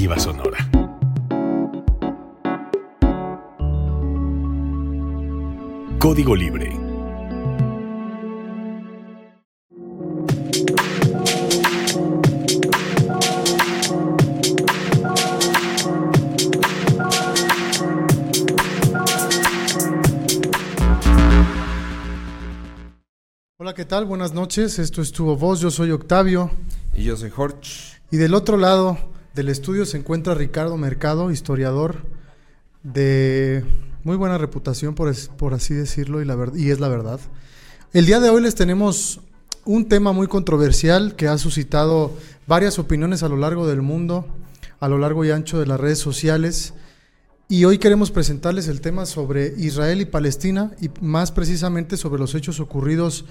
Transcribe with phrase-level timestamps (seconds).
[0.00, 0.58] Sonora.
[5.98, 6.74] Código Libre.
[23.58, 24.06] Hola, ¿qué tal?
[24.06, 24.78] Buenas noches.
[24.78, 25.60] Esto es Tu Voz.
[25.60, 26.50] Yo soy Octavio.
[26.94, 28.00] Y yo soy Jorge.
[28.10, 32.04] Y del otro lado del estudio se encuentra Ricardo Mercado, historiador
[32.82, 33.64] de
[34.02, 37.20] muy buena reputación, por, por así decirlo, y, la y es la verdad.
[37.92, 39.20] El día de hoy les tenemos
[39.64, 42.12] un tema muy controversial que ha suscitado
[42.46, 44.26] varias opiniones a lo largo del mundo,
[44.80, 46.74] a lo largo y ancho de las redes sociales.
[47.48, 52.34] Y hoy queremos presentarles el tema sobre Israel y Palestina y más precisamente sobre los
[52.34, 53.24] hechos ocurridos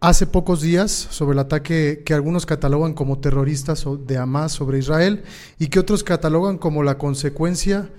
[0.00, 5.22] hace pocos días, sobre el ataque que algunos catalogan como terroristas de Hamas sobre Israel
[5.58, 7.90] y que otros catalogan como la consecuencia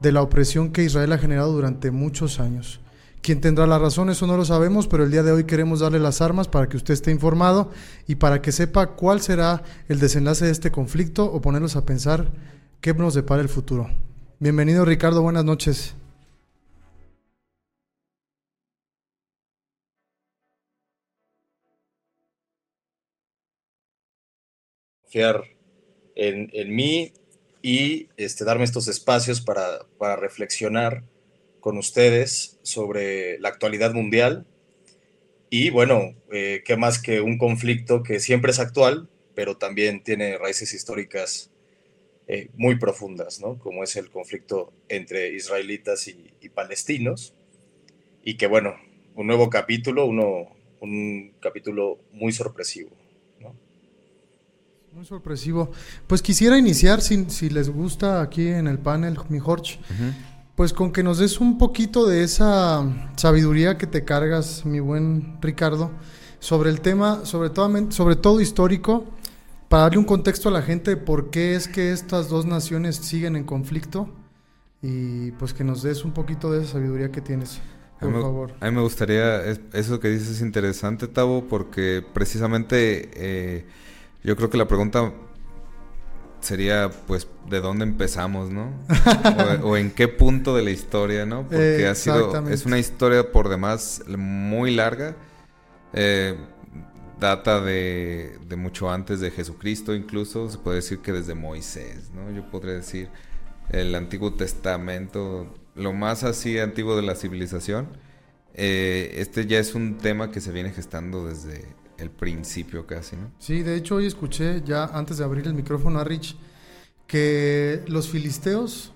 [0.00, 2.80] de la opresión que Israel ha generado durante muchos años.
[3.20, 4.10] ¿Quién tendrá la razón?
[4.10, 6.76] Eso no lo sabemos, pero el día de hoy queremos darle las armas para que
[6.76, 7.72] usted esté informado
[8.06, 12.30] y para que sepa cuál será el desenlace de este conflicto o ponernos a pensar
[12.80, 13.90] qué nos depara el futuro.
[14.38, 15.96] Bienvenido Ricardo, buenas noches.
[25.08, 25.44] Confiar
[26.16, 27.14] en, en mí
[27.62, 31.02] y este, darme estos espacios para, para reflexionar
[31.60, 34.46] con ustedes sobre la actualidad mundial.
[35.48, 40.36] Y bueno, eh, qué más que un conflicto que siempre es actual, pero también tiene
[40.36, 41.50] raíces históricas
[42.26, 43.58] eh, muy profundas, ¿no?
[43.58, 47.32] Como es el conflicto entre israelitas y, y, palestinos.
[48.22, 48.76] Y que bueno,
[49.14, 52.90] un nuevo capítulo, uno, un capítulo muy sorpresivo.
[54.94, 55.70] Muy sorpresivo.
[56.06, 59.78] Pues quisiera iniciar, si, si les gusta aquí en el panel, mi Jorge,
[60.54, 62.84] pues con que nos des un poquito de esa
[63.16, 65.90] sabiduría que te cargas, mi buen Ricardo,
[66.40, 69.04] sobre el tema, sobre todo, sobre todo histórico,
[69.68, 72.96] para darle un contexto a la gente de por qué es que estas dos naciones
[72.96, 74.08] siguen en conflicto
[74.80, 77.60] y pues que nos des un poquito de esa sabiduría que tienes.
[78.00, 78.54] Por favor.
[78.60, 83.10] A mí me gustaría, eso que dices es interesante, Tavo, porque precisamente...
[83.14, 83.66] Eh,
[84.22, 85.12] yo creo que la pregunta
[86.40, 88.72] sería, pues, ¿de dónde empezamos, no?
[89.62, 91.42] o, en qué punto de la historia, ¿no?
[91.42, 95.16] Porque ha sido, es una historia por demás muy larga.
[95.92, 96.36] Eh,
[97.18, 102.30] data de, de, mucho antes de Jesucristo, incluso se puede decir que desde Moisés, ¿no?
[102.30, 103.08] Yo podría decir
[103.70, 107.88] el Antiguo Testamento, lo más así antiguo de la civilización.
[108.54, 111.64] Eh, este ya es un tema que se viene gestando desde
[111.98, 113.30] el principio casi, ¿no?
[113.38, 116.36] Sí, de hecho hoy escuché ya antes de abrir el micrófono a Rich
[117.06, 118.92] que los filisteos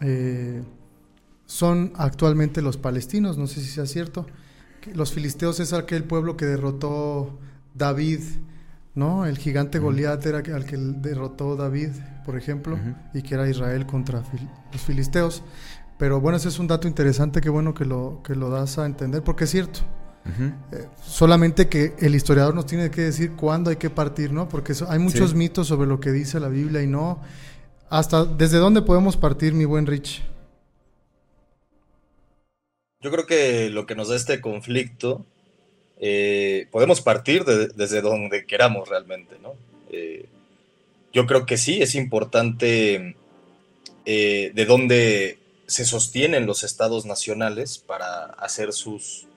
[0.00, 0.62] eh,
[1.46, 4.26] son actualmente los palestinos, no sé si sea cierto.
[4.94, 7.38] Los filisteos es aquel pueblo que derrotó
[7.74, 8.20] David,
[8.94, 9.26] ¿no?
[9.26, 11.90] El gigante Goliat era al que derrotó David,
[12.24, 12.78] por ejemplo,
[13.12, 14.22] y que era Israel contra
[14.72, 15.42] los filisteos.
[15.98, 18.86] Pero bueno, ese es un dato interesante, que bueno que lo, que lo das a
[18.86, 19.80] entender, porque es cierto.
[20.26, 24.48] Eh, solamente que el historiador nos tiene que decir cuándo hay que partir, ¿no?
[24.48, 27.22] Porque hay muchos mitos sobre lo que dice la Biblia y no.
[27.88, 30.22] Hasta desde dónde podemos partir, mi buen Rich.
[33.00, 35.24] Yo creo que lo que nos da este conflicto,
[35.98, 39.54] eh, podemos partir desde donde queramos realmente, ¿no?
[39.90, 40.26] Eh,
[41.12, 43.16] yo creo que sí, es importante
[44.04, 49.28] de dónde se sostienen los estados nacionales para hacer sus,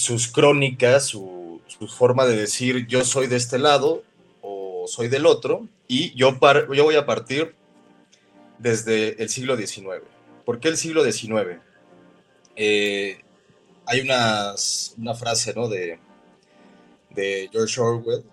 [0.00, 4.02] sus crónicas, su, forma de decir yo soy de este lado
[4.42, 6.38] o soy del otro, y yo,
[6.74, 7.54] yo voy a partir
[8.58, 10.02] desde el siglo XIX.
[10.44, 11.60] ¿Por qué el siglo XIX?
[12.56, 13.20] Eh,
[13.86, 15.68] hay una frase ¿no?
[15.68, 15.98] de,
[17.10, 18.24] de George Orwell,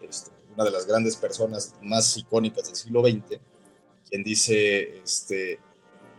[0.00, 3.40] este, una de las grandes personas más icónicas del siglo XX,
[4.08, 5.58] quien dice, este,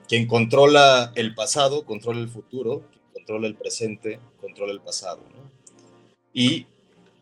[0.07, 2.83] quien controla el pasado, controla el futuro,
[3.27, 5.19] controla el presente, controla el pasado.
[6.33, 6.65] Y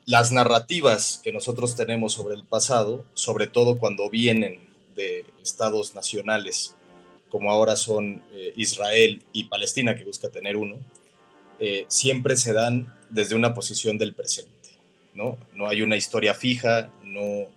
[0.05, 4.59] las narrativas que nosotros tenemos sobre el pasado, sobre todo cuando vienen
[4.95, 6.75] de estados nacionales,
[7.27, 10.75] como ahora son eh, Israel y Palestina, que busca tener uno,
[11.59, 14.51] eh, siempre se dan desde una posición del presente.
[15.15, 15.39] ¿no?
[15.55, 17.47] no hay una historia fija, no,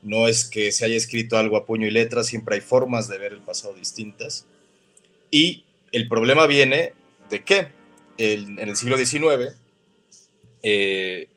[0.00, 3.18] no es que se haya escrito algo a puño y letra, siempre hay formas de
[3.18, 4.46] ver el pasado distintas.
[5.30, 6.94] Y el problema viene
[7.28, 7.81] de qué?
[8.18, 9.56] En el siglo XIX,
[10.62, 11.28] eh,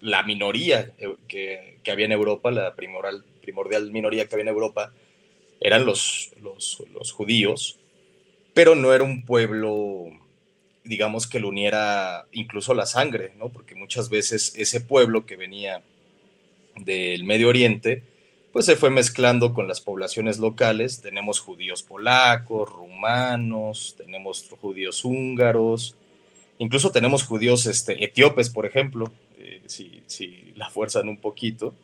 [0.00, 0.92] la minoría
[1.28, 4.92] que, había en Europa, la primordial minoría que había en Europa
[5.60, 7.78] eran los, los, los judíos,
[8.52, 10.06] pero no era un pueblo,
[10.84, 13.48] digamos, que lo uniera incluso la sangre, ¿no?
[13.48, 15.82] Porque muchas veces ese pueblo que venía
[16.76, 18.02] del Medio Oriente,
[18.52, 21.00] pues se fue mezclando con las poblaciones locales.
[21.00, 25.96] Tenemos judíos polacos, rumanos, tenemos judíos húngaros,
[26.58, 31.74] incluso tenemos judíos este, etíopes, por ejemplo, eh, si, si, la fuerzan un poquito.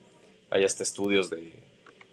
[0.51, 1.53] Hay hasta estudios de,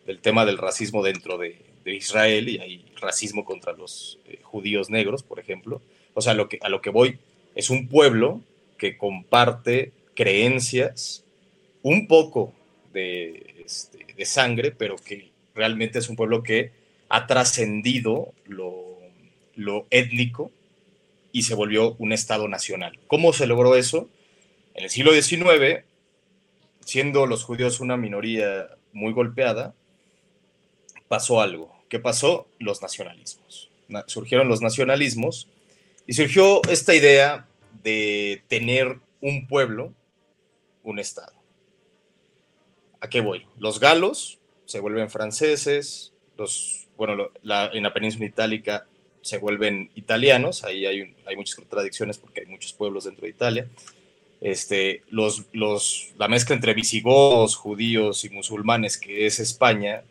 [0.05, 4.89] del tema del racismo dentro de, de, Israel y hay racismo contra los eh, judíos
[4.89, 5.81] negros, por ejemplo.
[6.13, 7.19] O sea, lo que, a lo que voy
[7.55, 8.41] es un pueblo
[8.77, 11.23] que comparte creencias
[11.81, 12.53] un poco
[12.93, 16.71] de, este, de sangre, pero que realmente es un pueblo que
[17.09, 18.97] ha trascendido lo,
[19.55, 20.51] lo étnico
[21.35, 22.97] y se volvió un Estado nacional.
[23.07, 24.09] ¿Cómo se logró eso?
[24.73, 25.83] En el siglo XIX,
[26.79, 29.75] siendo los judíos una minoría muy golpeada,
[31.09, 31.75] pasó algo.
[31.89, 32.47] ¿Qué pasó?
[32.57, 33.69] Los nacionalismos.
[34.07, 35.49] Surgieron los nacionalismos
[36.07, 37.49] y surgió esta idea
[37.83, 39.93] de tener un pueblo,
[40.83, 41.33] un Estado.
[43.01, 43.45] ¿A qué voy?
[43.59, 48.87] Los galos se vuelven franceses, los, bueno, la, en la península itálica
[49.25, 53.67] se vuelven italianos, ahí hay, hay, muchas contradicciones porque hay muchos pueblos dentro de Italia.
[54.39, 60.03] Este, los, los, la mezcla entre visigodos, judíos y musulmanes, que es España,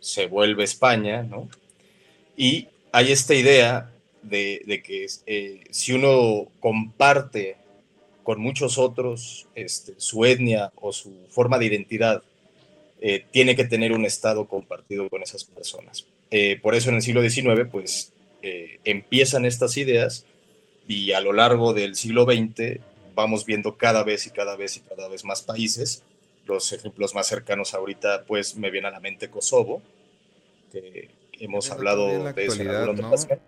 [0.00, 1.46] se vuelve España, ¿no?
[2.38, 7.58] Y hay esta idea de, de que eh, si uno comparte
[8.22, 12.22] con muchos otros este, su etnia o su forma de identidad
[13.02, 16.06] eh, tiene que tener un Estado compartido con esas personas.
[16.30, 18.13] Eh, por eso en el siglo XIX, pues,
[18.46, 20.26] eh, empiezan estas ideas
[20.86, 22.78] y a lo largo del siglo XX
[23.14, 26.02] vamos viendo cada vez y cada vez y cada vez más países.
[26.44, 29.80] Los ejemplos más cercanos ahorita, pues, me viene a la mente Kosovo,
[30.70, 31.08] que
[31.40, 33.40] hemos hablado de eso en alguna otra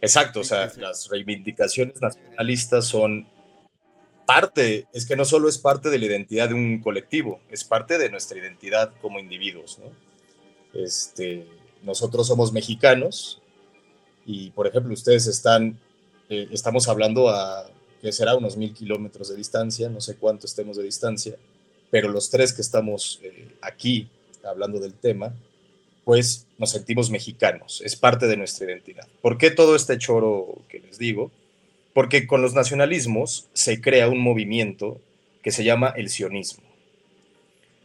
[0.00, 3.28] Exacto, o sea, las reivindicaciones nacionalistas son
[4.26, 7.98] parte, es que no solo es parte de la identidad de un colectivo, es parte
[7.98, 9.78] de nuestra identidad como individuos.
[9.78, 9.92] ¿no?
[10.74, 11.46] Este,
[11.84, 13.40] nosotros somos mexicanos
[14.26, 15.78] y, por ejemplo, ustedes están,
[16.28, 17.66] eh, estamos hablando a,
[18.00, 21.36] que será unos mil kilómetros de distancia, no sé cuánto estemos de distancia,
[21.90, 24.08] pero los tres que estamos eh, aquí
[24.44, 25.32] hablando del tema,
[26.04, 29.06] pues nos sentimos mexicanos, es parte de nuestra identidad.
[29.22, 31.30] ¿Por qué todo este choro que les digo?
[31.92, 35.00] Porque con los nacionalismos se crea un movimiento
[35.42, 36.64] que se llama el sionismo.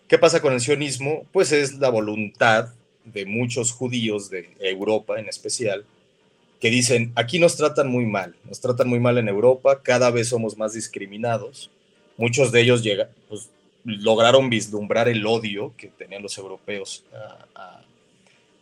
[0.07, 1.25] ¿Qué pasa con el sionismo?
[1.31, 2.73] Pues es la voluntad
[3.13, 5.85] de muchos judíos de Europa en especial,
[6.59, 10.29] que dicen, aquí nos tratan muy mal, nos tratan muy mal en Europa, cada vez
[10.29, 11.69] somos más discriminados.
[12.17, 13.49] Muchos de ellos llegan, pues,
[13.85, 17.03] lograron vislumbrar el odio que tenían los europeos
[17.55, 17.83] a,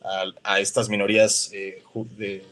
[0.04, 1.82] a, a estas minorías eh,
[2.18, 2.44] de,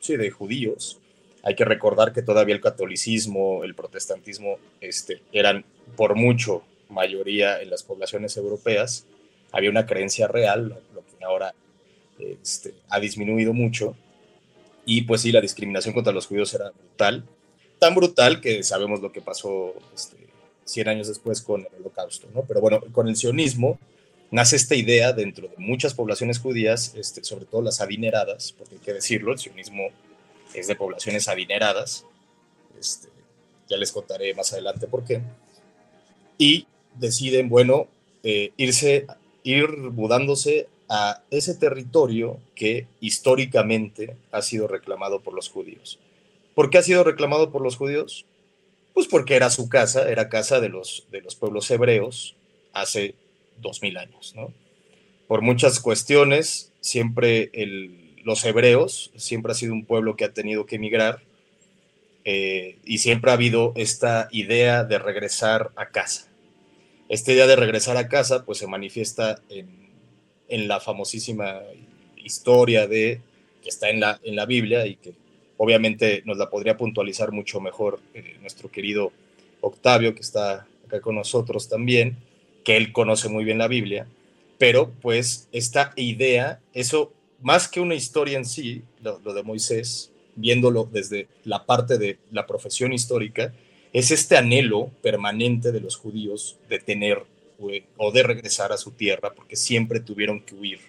[0.00, 0.98] sí, de judíos
[1.44, 5.64] hay que recordar que todavía el catolicismo, el protestantismo, este, eran
[5.94, 9.04] por mucho mayoría en las poblaciones europeas.
[9.52, 10.80] Había una creencia real,
[11.24, 11.54] ahora
[12.18, 13.96] este, ha disminuido mucho.
[14.86, 17.24] Y pues sí, la discriminación contra los judíos era brutal.
[17.78, 20.16] Tan brutal que sabemos lo que pasó este,
[20.64, 22.28] 100 años después con el holocausto.
[22.34, 22.42] ¿no?
[22.42, 23.78] Pero bueno, con el sionismo
[24.30, 28.80] nace esta idea dentro de muchas poblaciones judías, este, sobre todo las adineradas, porque hay
[28.80, 29.88] que decirlo, el sionismo
[30.54, 32.04] es de poblaciones adineradas.
[32.78, 33.08] Este,
[33.68, 35.22] ya les contaré más adelante por qué.
[36.36, 37.88] Y deciden, bueno,
[38.22, 39.06] eh, irse,
[39.42, 45.98] ir mudándose a ese territorio que históricamente ha sido reclamado por los judíos.
[46.54, 48.26] ¿Por qué ha sido reclamado por los judíos?
[48.92, 52.36] Pues porque era su casa, era casa de los, de los pueblos hebreos
[52.72, 53.14] hace
[53.60, 54.52] dos mil años, ¿no?
[55.26, 57.50] Por muchas cuestiones, siempre
[58.22, 61.22] los hebreos siempre ha sido un pueblo que ha tenido que emigrar
[62.24, 66.28] eh, y siempre ha habido esta idea de regresar a casa.
[67.08, 69.83] Esta idea de regresar a casa pues se manifiesta en,
[70.48, 71.60] la famosísima
[72.16, 73.20] historia de
[73.62, 75.14] que está en la, en la Biblia y que
[75.56, 79.12] obviamente nos la podría puntualizar mucho mejor eh, nuestro querido
[79.60, 82.16] Octavio que está acá con nosotros también,
[82.64, 84.06] que él conoce muy bien la Biblia,
[84.58, 90.88] pero pues esta idea, eso más que una historia en sí, lo, de Moisés, viéndolo
[90.90, 93.52] desde la parte de la profesión histórica,
[93.92, 97.22] es este anhelo permanente de los judíos de tener
[97.96, 100.80] o de regresar a su tierra, porque siempre tuvieron que huir,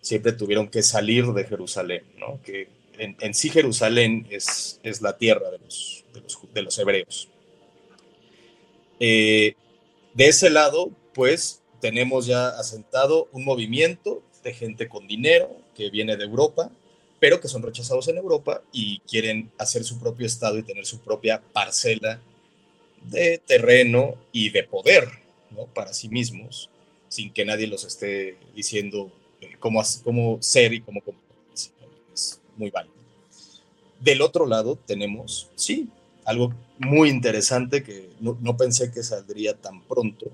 [0.00, 2.04] siempre tuvieron que salir de Jerusalén,
[2.44, 6.04] que en, sí Jerusalén es, es la tierra de los,
[6.52, 7.28] de los, hebreos.
[9.00, 9.54] Eh,
[10.14, 16.16] de ese lado, pues tenemos ya asentado un movimiento de gente con dinero que viene
[16.16, 16.70] de Europa,
[17.18, 21.00] pero que son rechazados en Europa y quieren hacer su propio estado y tener su
[21.00, 22.20] propia parcela
[23.02, 25.23] de terreno y de poder
[25.54, 25.66] ¿no?
[25.66, 26.70] para sí mismos,
[27.08, 31.70] sin que nadie los esté diciendo eh, cómo, cómo ser y cómo comportarse.
[32.12, 32.94] Es muy válido.
[34.00, 35.88] Del otro lado tenemos, sí,
[36.24, 40.30] algo muy interesante que no, no pensé que saldría tan pronto,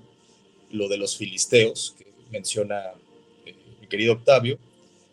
[0.71, 2.81] lo de los filisteos, que menciona
[3.45, 4.57] eh, mi querido Octavio.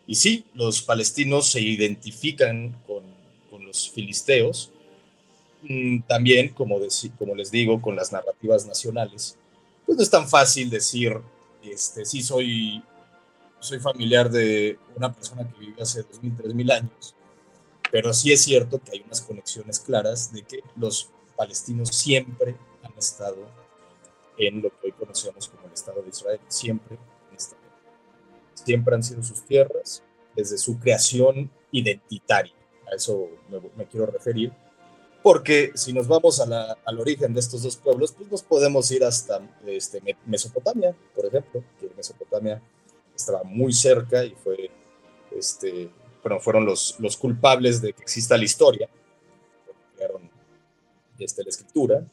[0.07, 3.03] Y sí, los palestinos se identifican con,
[3.49, 4.71] con los filisteos,
[5.61, 6.79] mm, también, como,
[7.17, 9.37] como les digo, con las narrativas nacionales.
[9.89, 11.19] Pues no es tan fácil decir,
[11.63, 12.83] este, sí, soy,
[13.59, 17.15] soy familiar de una persona que vive hace 2.000, 3.000 años,
[17.91, 22.95] pero sí es cierto que hay unas conexiones claras de que los palestinos siempre han
[22.99, 23.47] estado
[24.37, 26.99] en lo que hoy conocemos como el Estado de Israel, siempre
[28.53, 30.03] Siempre han sido sus tierras
[30.35, 32.53] desde su creación identitaria.
[32.91, 33.27] A eso
[33.75, 34.53] me, quiero referir.
[35.21, 39.41] Porque si nos vamos al origen de estos dos pueblos, pues nos podemos ir hasta
[39.65, 42.61] este, Mesopotamia, por ejemplo, que Mesopotamia
[43.15, 44.69] estaba muy cerca y fue,
[45.37, 45.89] este,
[46.23, 48.89] bueno, fueron los, los culpables de que exista la historia,
[49.97, 50.29] crearon
[51.19, 52.05] este, la escritura,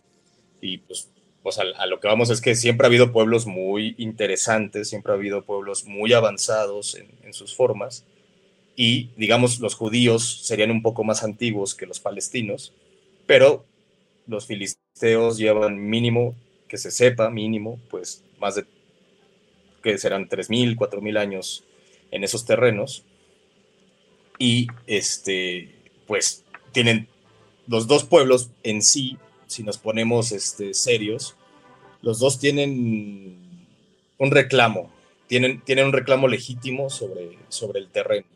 [0.61, 1.09] y pues
[1.47, 5.15] pues a, lo que vamos es que siempre ha habido pueblos muy interesantes, siempre ha
[5.15, 8.05] habido pueblos muy avanzados en, sus formas,
[8.75, 12.73] y digamos los judíos serían un poco más antiguos que los palestinos,
[13.27, 13.65] pero
[14.27, 16.35] los filisteos llevan mínimo,
[16.69, 18.65] que se sepa, mínimo, pues más de,
[19.83, 21.65] que serán 3.000, 4.000 años
[22.11, 23.05] en esos terrenos,
[24.39, 25.75] y este,
[26.07, 27.09] pues tienen
[27.67, 31.37] los dos pueblos en sí si nos ponemos este, serios,
[32.03, 33.39] los dos tienen
[34.19, 34.91] un reclamo,
[35.29, 38.27] tienen, tienen un reclamo legítimo sobre, sobre el terreno.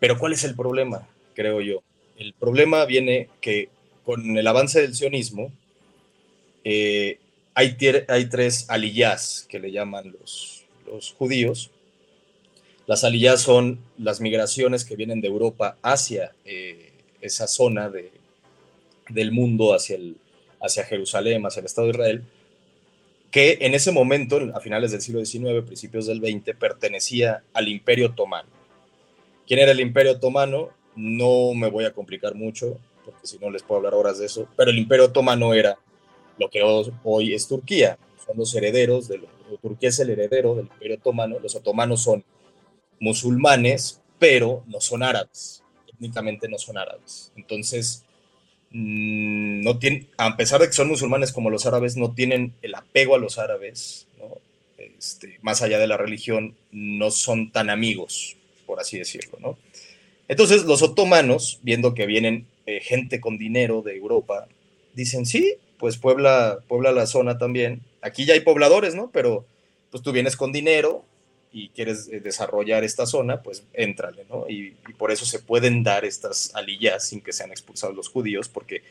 [0.00, 1.08] Pero ¿cuál es el problema?
[1.34, 1.82] Creo yo.
[2.16, 3.68] El problema viene que
[4.04, 5.52] con el avance del sionismo
[6.64, 7.18] eh,
[7.54, 11.70] hay, tres aliyás que le llaman los, los judíos.
[12.86, 18.10] Las aliyás son las migraciones que vienen de Europa hacia eh, esa zona de,
[19.08, 20.16] del mundo, hacia el,
[20.60, 22.24] hacia Jerusalén, hacia el Estado de Israel,
[23.30, 28.06] que en ese momento, a finales del siglo XIX, principios del XX, pertenecía al Imperio
[28.06, 28.48] Otomano.
[29.46, 30.70] ¿Quién era el Imperio Otomano?
[30.96, 34.48] No me voy a complicar mucho, porque si no les puedo hablar horas de eso,
[34.56, 35.78] pero el Imperio Otomano era
[36.38, 39.20] lo que hoy es Turquía, son los herederos, de
[39.60, 42.24] Turquía es el heredero del Imperio Otomano, los otomanos son
[43.00, 47.32] musulmanes, pero no son árabes, técnicamente no son árabes.
[47.36, 48.04] Entonces,
[48.76, 52.74] Mm, no tienen, a pesar de que son musulmanes como los árabes, no tienen el
[52.74, 54.08] apego a los árabes,
[54.78, 59.38] este, más allá de la religión, no son tan amigos, por así decirlo.
[59.40, 59.56] ¿no?
[60.26, 64.46] Entonces los otomanos, viendo que vienen eh, gente con dinero de Europa,
[64.94, 67.82] dicen, sí, pues Puebla, Puebla la zona también.
[68.00, 69.10] Aquí ya hay pobladores, ¿no?
[69.12, 69.44] Pero
[69.90, 71.04] pues tú vienes con dinero,
[71.54, 74.46] y quieres eh, desarrollar esta zona, pues éntrale, ¿no?
[74.48, 78.82] Y, por eso se pueden dar estas alillas sin que sean expulsados los judíos, porque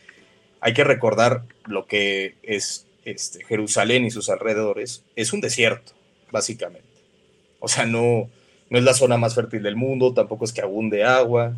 [0.62, 5.92] hay que recordar lo que es este, Jerusalén y sus alrededores, es un desierto,
[6.32, 6.88] básicamente.
[7.60, 8.30] O sea, no,
[8.70, 11.53] no es la zona más fértil del mundo, tampoco es que abunde agua.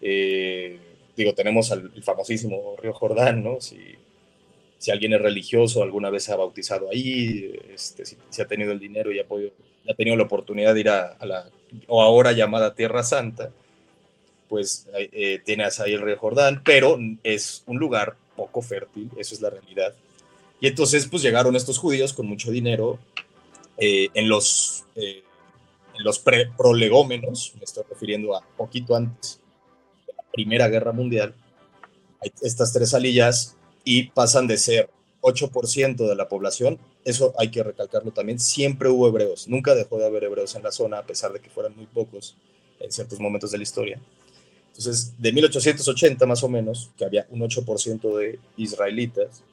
[0.00, 0.78] Eh,
[1.16, 3.60] digo, tenemos el famosísimo río Jordán, ¿no?
[3.60, 3.78] Si,
[4.78, 8.72] si alguien es religioso, alguna vez se ha bautizado ahí, este, si, si, ha tenido
[8.72, 9.50] el dinero y ha podido
[9.90, 11.48] ha tenido la oportunidad de ir a, la,
[11.86, 13.50] o ahora llamada Tierra Santa,
[14.48, 19.40] pues eh, tienes ahí el río Jordán, pero es un lugar poco fértil, eso es
[19.40, 19.94] la realidad.
[20.60, 22.98] Y entonces pues llegaron estos judíos con mucho dinero
[23.76, 25.22] eh, en los, eh,
[25.96, 29.40] en los prolegómenos, me estoy refiriendo a poquito antes
[30.36, 31.34] Primera Guerra Mundial,
[32.40, 34.90] estas tres alillas y pasan de ser
[35.22, 40.06] 8% de la población eso hay que recalcarlo también, siempre hubo hebreos, nunca dejó de
[40.06, 42.36] haber hebreos en la zona, a pesar de que fueran muy pocos
[42.80, 44.00] en ciertos momentos de la historia.
[44.66, 49.44] Entonces, de 1880 más o menos, que había un 8% de israelitas,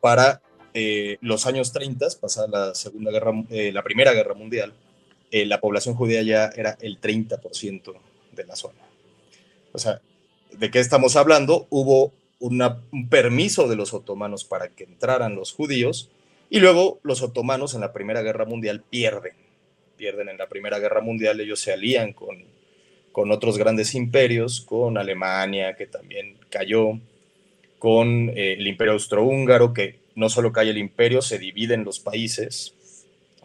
[0.00, 0.42] para
[0.74, 4.72] eh, los años 30, pasada la, segunda guerra, eh, la Primera Guerra Mundial,
[5.30, 7.94] eh, la población judía ya era el 30%
[8.32, 8.80] de la zona.
[9.72, 10.00] O sea,
[10.52, 11.66] ¿de qué estamos hablando?
[11.70, 16.10] Hubo un permiso de los otomanos para que entraran los judíos,
[16.50, 19.34] y luego los otomanos en la Primera Guerra Mundial pierden.
[19.96, 22.44] Pierden en la Primera Guerra Mundial, ellos se alían con,
[23.12, 26.98] con otros grandes imperios, con Alemania, que también cayó,
[27.78, 32.74] con eh, el imperio austrohúngaro, que no solo cae el imperio, se dividen los países.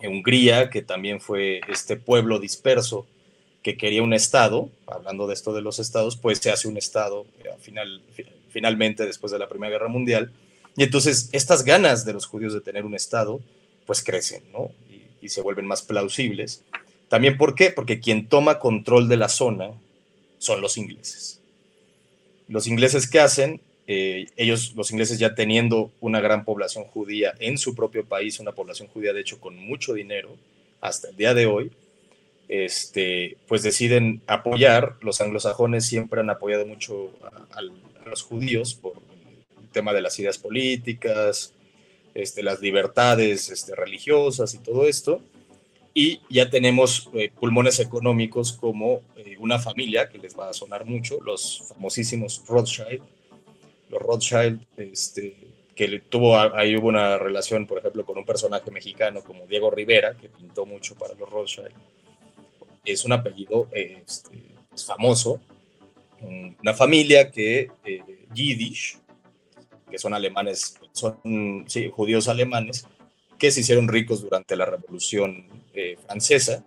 [0.02, 3.08] Hungría, que también fue este pueblo disperso
[3.64, 7.26] que quería un Estado, hablando de esto de los Estados, pues se hace un Estado
[7.40, 8.02] eh, final,
[8.50, 10.34] finalmente después de la Primera Guerra Mundial.
[10.76, 13.40] Y entonces estas ganas de los judíos de tener un Estado,
[13.86, 14.70] pues crecen, ¿no?
[15.22, 16.64] Y, se vuelven más plausibles.
[17.08, 17.70] También, ¿por qué?
[17.70, 19.72] Porque quien toma control de la zona
[20.38, 21.40] son los ingleses.
[22.50, 23.62] Los ingleses, ¿qué hacen?
[23.88, 28.52] Eh, ellos, los ingleses ya teniendo una gran población judía en su propio país, una
[28.52, 30.36] población judía de hecho con mucho dinero,
[30.82, 31.72] hasta el día de hoy,
[32.54, 37.10] este, pues deciden apoyar, los anglosajones siempre han apoyado mucho
[37.52, 37.62] a,
[38.06, 38.94] los judíos por
[39.60, 41.52] el tema de las ideas políticas,
[42.14, 45.20] este, las libertades este, religiosas y todo esto,
[45.96, 50.86] y ya tenemos eh, pulmones económicos como eh, una familia que les va a sonar
[50.86, 53.02] mucho, los famosísimos Rothschild,
[53.90, 55.36] los Rothschild, este,
[55.74, 60.30] que tuvo ahí una relación, por ejemplo, con un personaje mexicano como Diego Rivera, que
[60.30, 61.74] pintó mucho para los Rothschild
[62.92, 65.40] es un apellido este, pues, famoso,
[66.62, 68.02] una familia que eh,
[68.34, 68.98] Yiddish,
[69.90, 72.88] que son alemanes, son judíos alemanes,
[73.38, 76.64] que se hicieron ricos durante la Revolución eh, Francesa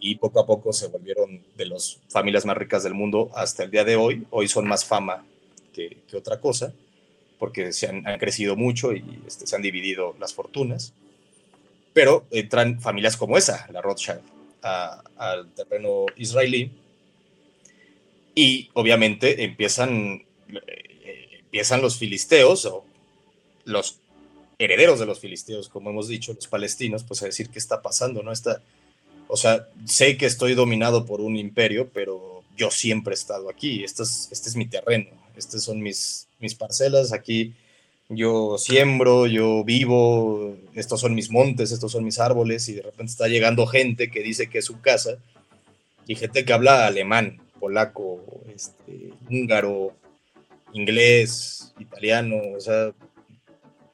[0.00, 3.70] y poco a poco se volvieron de las familias más ricas del mundo hasta el
[3.70, 4.26] día de hoy.
[4.30, 5.24] Hoy son más fama
[5.72, 6.72] que, otra cosa,
[7.38, 10.94] porque se han, crecido mucho y este, se han dividido las fortunas.
[11.92, 16.70] Pero entran familias como esa, la Rothschild al terreno israelí.
[18.34, 22.84] Y obviamente empiezan, eh, empiezan los filisteos o
[23.64, 23.98] los
[24.58, 28.22] herederos de los filisteos, como hemos dicho, los palestinos, pues a decir qué está pasando,
[28.22, 28.30] ¿no?
[28.30, 28.62] Está,
[29.26, 33.82] o sea, sé que estoy dominado por un imperio, pero yo siempre he estado aquí,
[33.82, 37.54] este es, este es mi terreno, estas son mis, mis parcelas, aquí
[38.10, 43.12] yo siembro, yo vivo, estos son mis montes, estos son mis árboles, y de repente
[43.12, 45.18] está llegando gente que dice que es su casa,
[46.06, 49.92] y gente que habla alemán, polaco, este, húngaro,
[50.72, 52.92] inglés, italiano, o sea,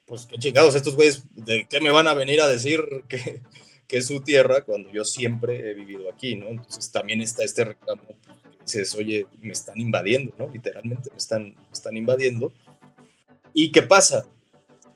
[0.06, 3.42] pues qué chingados, estos güeyes, ¿de qué me van a venir a decir que,
[3.86, 6.48] que es su tierra cuando yo siempre he vivido aquí, ¿no?
[6.48, 8.02] Entonces también está este reclamo,
[8.62, 10.48] dices, oye, me están invadiendo, ¿no?
[10.48, 12.50] Literalmente me están, me están invadiendo
[13.58, 14.26] ¿Y qué pasa?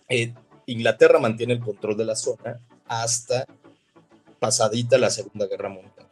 [0.07, 0.35] Eh,
[0.67, 3.47] Inglaterra mantiene el control de la zona hasta
[4.39, 6.07] pasadita la Segunda Guerra Mundial.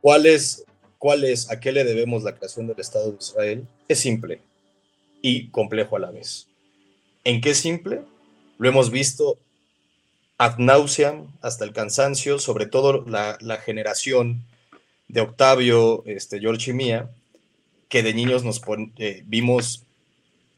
[0.00, 0.64] ¿Cuál es,
[0.98, 3.66] ¿Cuál es, a qué le debemos la creación del Estado de Israel?
[3.88, 4.40] Es simple
[5.20, 6.46] y complejo a la vez.
[7.24, 8.02] ¿En qué simple?
[8.58, 9.36] Lo hemos visto
[10.38, 14.44] ad nauseam, hasta el cansancio, sobre todo la, generación
[15.08, 17.10] de Octavio, este, George y mía,
[17.88, 18.62] que de niños nos
[18.98, 19.86] eh, vimos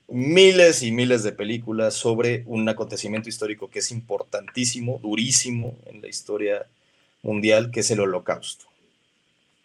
[0.08, 6.08] miles y miles de películas sobre un acontecimiento histórico que es importantísimo, durísimo en la
[6.08, 6.66] historia
[7.22, 8.66] mundial, que es el holocausto.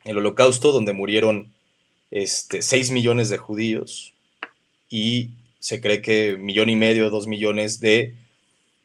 [0.05, 1.51] El holocausto donde murieron
[2.11, 4.13] este, 6 millones de judíos
[4.89, 8.15] y se cree que millón y medio, dos millones de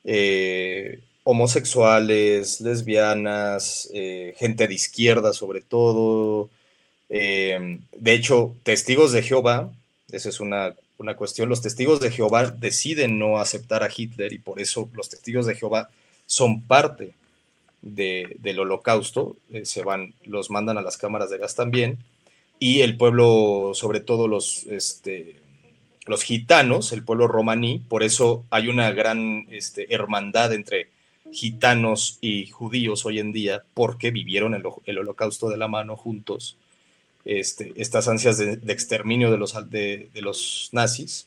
[0.04, 6.50] eh, homosexuales, lesbianas, eh, gente de izquierda sobre todo.
[7.08, 9.72] Eh, de hecho, testigos de Jehová,
[10.10, 11.48] esa es una una cuestión.
[11.48, 15.54] Los testigos de Jehová deciden no aceptar a Hitler y por eso los testigos de
[15.54, 15.88] Jehová
[16.26, 17.14] son parte
[17.82, 21.98] del holocausto, eh, se van, los mandan a las cámaras de gas también,
[22.58, 25.36] y el pueblo, sobre todo los, este,
[26.06, 30.88] los gitanos, el pueblo romaní, por eso hay una gran este, hermandad entre
[31.30, 34.54] gitanos y judíos hoy en día, porque vivieron
[34.86, 36.56] el holocausto de la mano juntos
[37.24, 41.26] este, estas ansias de, exterminio de los, de, los nazis,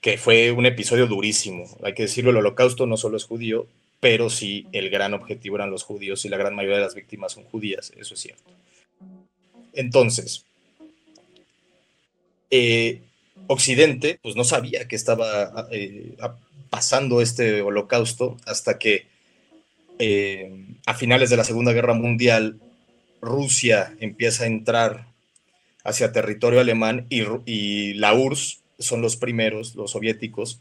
[0.00, 1.64] que fue un episodio durísimo.
[1.82, 3.66] Hay que decirlo, el holocausto no solo es judío,
[4.00, 7.32] pero sí el gran objetivo eran los judíos y la gran mayoría de las víctimas
[7.32, 8.50] son judías, eso es cierto.
[9.72, 10.44] Entonces,
[12.50, 13.02] eh,
[13.46, 16.16] Occidente pues no sabía que estaba eh,
[16.70, 19.06] pasando este holocausto hasta que
[19.98, 20.50] eh,
[20.86, 22.58] a finales de la Segunda Guerra Mundial
[23.20, 25.06] Rusia empieza a entrar
[25.84, 30.60] hacia territorio alemán y, la URSS son los primeros, los soviéticos,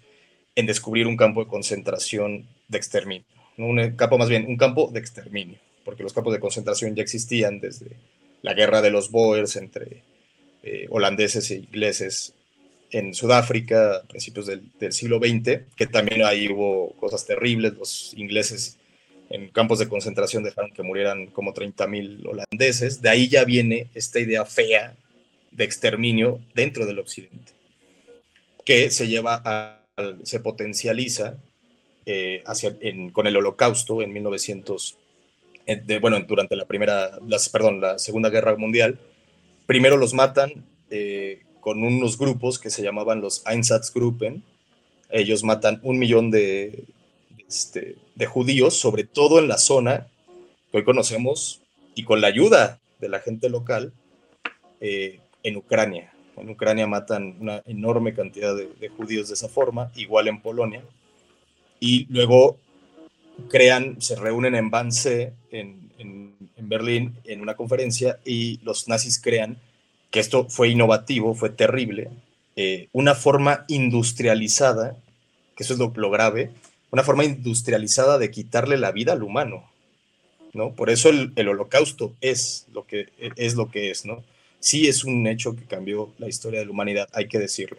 [0.56, 3.26] en descubrir un campo de concentración de exterminio.
[3.58, 7.60] Un campo más bien, un campo de exterminio, porque los campos de concentración ya existían
[7.60, 7.92] desde
[8.42, 10.04] la guerra de los Boers entre
[10.64, 12.34] eh, holandeses e ingleses
[12.92, 18.14] en Sudáfrica a principios del, del, siglo XX, que también ahí hubo cosas terribles, los
[18.16, 18.79] ingleses
[19.30, 23.02] en campos de concentración dejaron que murieran como 30.000 holandeses.
[23.02, 24.96] De ahí ya viene esta idea fea
[25.52, 27.54] de exterminio dentro del occidente,
[28.66, 29.82] que se lleva a,
[30.24, 31.38] se potencializa
[32.06, 32.76] eh, hacia,
[33.12, 34.98] con el holocausto en 1900,
[35.66, 37.20] de, bueno, durante la primera,
[37.52, 39.00] perdón, la Segunda Guerra Mundial.
[39.68, 40.66] Primero los matan
[41.60, 44.42] con unos grupos que se llamaban los Einsatzgruppen.
[45.12, 46.86] Ellos matan un millón de,
[47.50, 50.08] este, de judíos, sobre todo en la zona
[50.72, 51.62] que hoy conocemos,
[51.96, 53.92] y con la ayuda de la gente local,
[54.80, 56.14] en Ucrania.
[56.38, 60.84] En Ucrania matan una enorme cantidad de, judíos de esa forma, igual en Polonia.
[61.80, 62.58] Y luego
[63.50, 66.30] crean, se reúnen en Wannsee, en, en,
[66.70, 69.58] Berlín, en una conferencia, y los nazis crean
[70.12, 72.10] que esto fue innovativo, fue terrible,
[72.56, 74.96] eh, una forma industrializada,
[75.56, 76.52] que eso es lo, lo, grave,
[76.92, 79.70] una forma industrializada de quitarle la vida al humano,
[80.54, 80.74] ¿no?
[80.74, 84.24] Por eso el, el holocausto es lo que es, lo que es ¿no?
[84.60, 87.78] sí es un hecho que cambió la historia de la humanidad, hay que decirlo.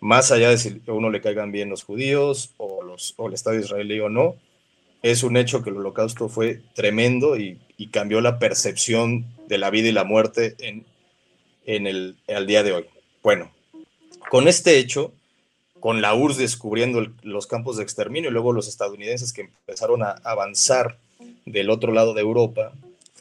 [0.00, 3.34] Más allá de si a uno le caigan bien los judíos o, los, o el
[3.34, 4.36] Estado israelí o no,
[5.02, 7.58] es un hecho que el holocausto fue tremendo y,
[7.92, 10.86] cambió la percepción de la vida y la muerte en,
[11.66, 12.86] en el al día de hoy.
[13.22, 13.52] Bueno,
[14.30, 15.12] con este hecho,
[15.84, 20.12] con la URSS descubriendo los campos de exterminio y luego los estadounidenses que empezaron a
[20.24, 20.96] avanzar
[21.44, 22.72] del otro lado de Europa,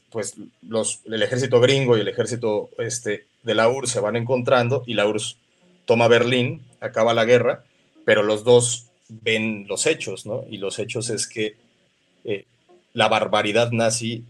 [0.09, 4.93] pues el ejército gringo y el ejército este, de la URSS se van encontrando y
[4.93, 5.35] la URSS
[5.83, 7.65] toma Berlín, acaba la guerra,
[8.05, 10.45] pero los dos ven los hechos, ¿no?
[10.49, 11.57] Y los hechos es que
[12.23, 12.45] eh,
[12.93, 14.23] la barbaridad nazi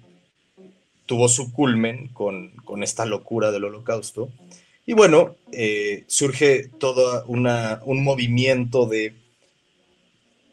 [1.06, 4.30] tuvo su culmen con, esta locura del holocausto.
[4.86, 9.14] Y bueno, eh, surge todo una, un movimiento de,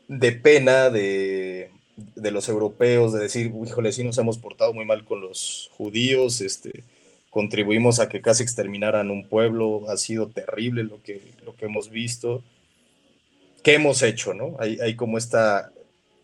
[0.07, 5.05] de pena, de, de los europeos, de decir, híjole, sí nos hemos portado muy mal
[5.05, 6.85] con los judíos, este,
[7.31, 11.91] contribuimos a que casi exterminaran un pueblo, ha sido terrible lo que, lo que hemos
[11.91, 12.43] visto.
[13.65, 14.33] ¿Qué hemos hecho?
[14.33, 14.57] No?
[14.59, 15.73] Hay, hay como esta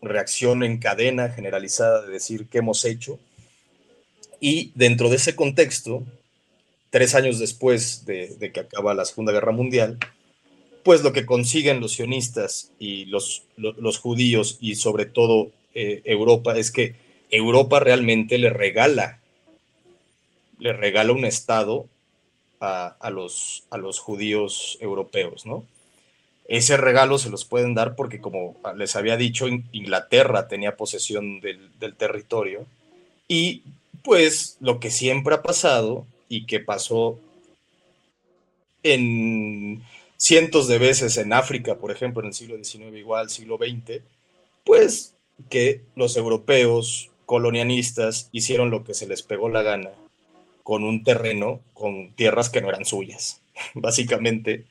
[0.01, 3.19] reacción en cadena generalizada de decir qué hemos hecho.
[4.39, 6.03] Y dentro de ese contexto,
[6.89, 9.97] tres años después de, que acaba la Segunda Guerra Mundial,
[10.83, 13.43] pues lo que consiguen los sionistas y los,
[14.01, 16.95] judíos y sobre todo eh, Europa es que
[17.29, 19.19] Europa realmente le regala,
[20.59, 21.87] le regala un Estado
[22.59, 25.65] a, los, a los judíos europeos, ¿no?
[26.47, 31.95] Ese regalo se los pueden dar porque, como les había dicho, Inglaterra tenía posesión del
[31.97, 32.65] territorio
[33.27, 33.63] y
[34.01, 37.19] pues lo que siempre ha pasado y que pasó
[38.83, 39.83] en
[40.17, 44.01] cientos de veces en África, por ejemplo, en el siglo XIX, igual, siglo XX,
[44.63, 45.13] pues
[45.49, 49.91] que los europeos colonialistas hicieron lo que se les pegó la gana
[50.63, 53.41] con un terreno, con tierras que no eran suyas.
[53.73, 54.65] Básicamente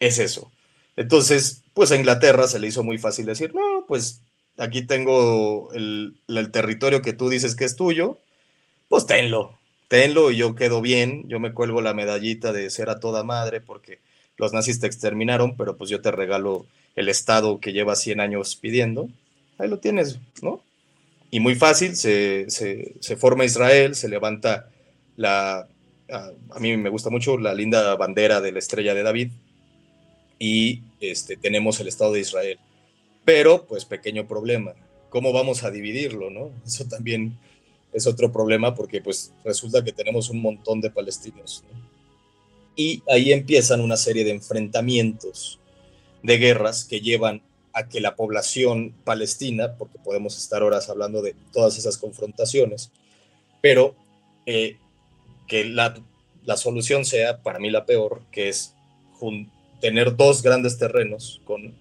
[0.00, 0.50] es eso.
[0.96, 4.22] Entonces, pues a Inglaterra se le hizo muy fácil decir, no, pues
[4.56, 8.18] aquí tengo el, el territorio que tú dices que es tuyo,
[8.88, 13.00] pues tenlo, tenlo y yo quedo bien, yo me cuelgo la medallita de ser a
[13.00, 13.98] toda madre porque
[14.36, 18.56] los nazis te exterminaron, pero pues yo te regalo el Estado que lleva 100 años
[18.56, 19.08] pidiendo.
[19.58, 20.62] Ahí lo tienes, ¿no?
[21.30, 22.46] Y muy fácil, se,
[23.18, 24.68] forma Israel, se levanta
[25.16, 25.66] la,
[26.10, 29.30] a, mí me gusta mucho la linda bandera de la estrella de David
[30.38, 32.58] y este, tenemos el Estado de Israel.
[33.24, 34.74] Pero, pues, pequeño problema,
[35.08, 36.50] ¿cómo vamos a dividirlo, no?
[36.64, 37.36] Eso también
[37.96, 41.86] es otro problema porque, pues, resulta que tenemos un montón de palestinos, ¿no?
[42.76, 45.58] y ahí empiezan una serie de enfrentamientos,
[46.22, 51.34] de guerras que llevan a que la población palestina, porque podemos estar horas hablando de
[51.52, 52.90] todas esas confrontaciones,
[53.62, 53.96] pero
[54.44, 54.76] eh,
[55.48, 55.94] que la,
[56.56, 58.74] solución sea, para mí la peor, que es
[59.80, 61.74] tener dos grandes terrenos con,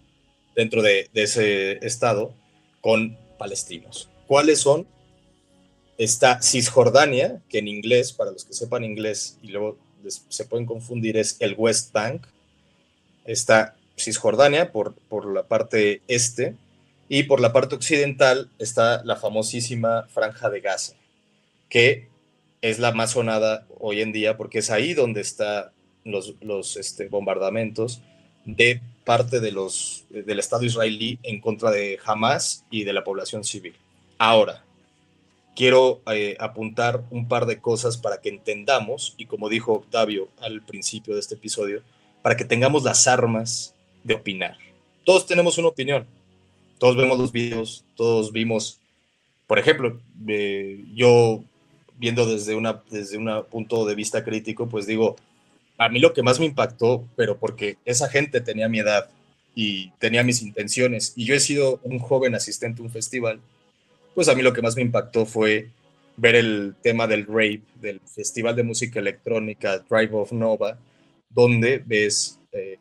[0.55, 2.33] dentro de, de ese estado
[2.79, 4.09] con palestinos.
[4.27, 4.87] ¿Cuáles son?
[5.97, 9.77] Está Cisjordania, que en inglés, para los que sepan inglés y luego
[10.07, 12.27] se pueden confundir es el West Bank.
[13.25, 16.55] Está Cisjordania por, por la parte este
[17.07, 20.95] y por la parte occidental está la famosísima Franja de Gaza,
[21.69, 22.09] que
[22.61, 25.71] es la más sonada hoy en día porque es ahí donde están
[26.03, 27.09] los, los este,
[28.45, 33.43] de parte de los, del Estado israelí en contra de Hamas y de la población
[33.43, 33.75] civil.
[34.17, 34.63] Ahora,
[35.55, 40.61] quiero eh, apuntar un par de cosas para que entendamos, y como dijo Octavio al
[40.61, 41.81] principio de este episodio,
[42.21, 44.57] para que tengamos las armas de opinar.
[45.03, 46.05] Todos tenemos una opinión,
[46.79, 48.79] todos vemos los videos, todos vimos,
[49.47, 51.43] por ejemplo, eh, yo
[51.97, 55.15] viendo desde, una, desde un punto de vista crítico, pues digo,
[55.77, 59.09] a mí lo que más me impactó, pero porque esa gente tenía mi edad,
[59.55, 61.13] y tenía mis intenciones.
[61.15, 63.39] Y yo he sido un joven asistente a un festival,
[64.15, 65.69] pues a mí lo que más me impactó fue
[66.17, 70.79] ver el tema del rape, del Festival de Música Electrónica Drive of Nova,
[71.29, 72.79] donde ves eh,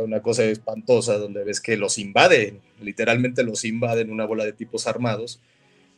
[0.00, 4.86] una cosa espantosa, donde ves que los invaden, literalmente los invaden una bola de tipos
[4.86, 5.40] armados,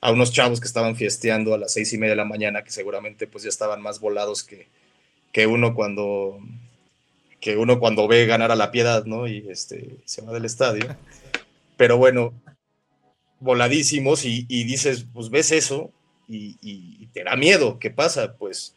[0.02, 2.70] a unos chavos que estaban fiesteando a las seis y media de la mañana, que
[2.70, 4.66] seguramente pues ya estaban más volados que,
[5.32, 6.38] que uno cuando
[7.40, 9.26] que uno cuando ve ganar a la piedad, ¿no?
[9.26, 10.94] Y este, se va del estadio.
[11.78, 12.34] Pero bueno,
[13.40, 15.90] voladísimos y, dices, pues ves eso
[16.28, 17.78] y, te da miedo.
[17.78, 18.36] ¿Qué pasa?
[18.36, 18.76] Pues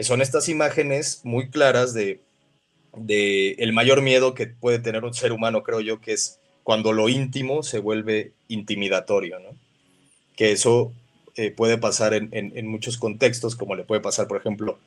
[0.00, 2.20] son estas imágenes muy claras de,
[3.08, 7.08] el mayor miedo que puede tener un ser humano, creo yo, que es cuando lo
[7.08, 9.50] íntimo se vuelve intimidatorio, ¿no?
[10.36, 10.92] Que eso
[11.36, 14.78] eh, puede pasar en, en, muchos contextos, como le puede pasar, por ejemplo,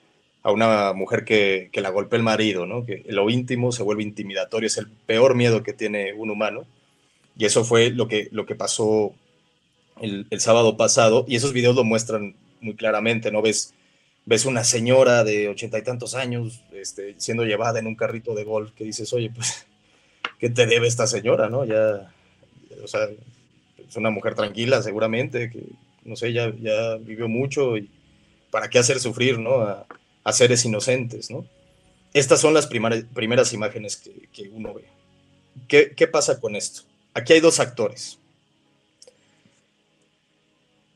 [0.44, 2.86] a una mujer que, que la golpea el marido, ¿no?
[2.86, 6.66] Que lo íntimo se vuelve intimidatorio, es el peor miedo que tiene un humano.
[7.38, 9.14] Y eso fue lo que, lo que pasó
[10.02, 13.42] el, sábado pasado, y esos videos lo muestran muy claramente, ¿no?
[13.42, 13.74] Ves,
[14.26, 18.44] ves una señora de ochenta y tantos años este, siendo llevada en un carrito de
[18.44, 19.66] golf que dices, oye, pues,
[20.40, 21.66] ¿qué te debe esta señora, no?
[21.66, 22.12] Ya,
[22.84, 23.08] o sea,
[23.88, 25.64] es una mujer tranquila seguramente, que,
[26.04, 27.90] no sé, ya, ya vivió mucho y
[28.52, 29.62] para qué hacer sufrir, ¿no?
[29.62, 29.86] A,
[30.32, 31.46] seres inocentes, ¿no?
[32.14, 34.86] Estas son las primeras imágenes que, uno ve.
[35.68, 36.84] ¿Qué, ¿Qué pasa con esto?
[37.14, 38.20] Aquí hay dos actores.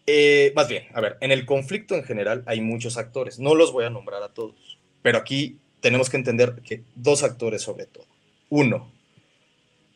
[0.05, 3.73] Eh, más bien, a ver, en el conflicto en general hay muchos actores, no los
[3.73, 8.05] voy a nombrar a todos, pero aquí tenemos que entender que dos actores sobre todo.
[8.49, 8.89] Uno,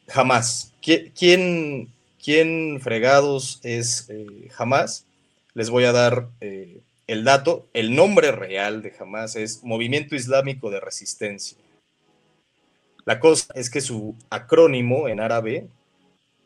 [0.07, 0.73] jamás.
[0.81, 5.05] ¿Quién, quién fregados es eh, jamás?
[5.53, 10.69] Les voy a dar eh, el dato, el nombre real de jamás es Movimiento Islámico
[10.69, 11.57] de Resistencia.
[13.05, 15.67] La cosa es que su acrónimo en árabe,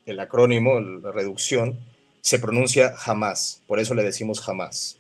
[0.06, 1.80] el acrónimo, la reducción,
[2.22, 4.98] se pronuncia jamás, por eso le decimos jamás.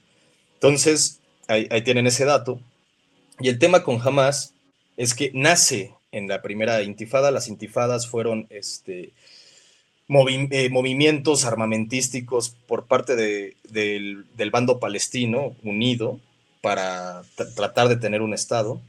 [0.55, 2.59] Entonces, ahí, tienen ese dato.
[3.39, 4.53] Y el tema con jamás
[4.97, 9.11] es que nace en la primera intifada, las intifadas fueron este,
[10.07, 16.19] eh, movimientos armamentísticos por parte del, bando palestino unido
[16.61, 17.23] para
[17.55, 18.79] tratar de tener un Estado,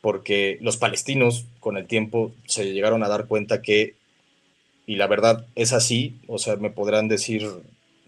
[0.00, 3.94] porque los palestinos con el tiempo se llegaron a dar cuenta que
[4.86, 7.48] y la verdad es así, o sea, me podrán decir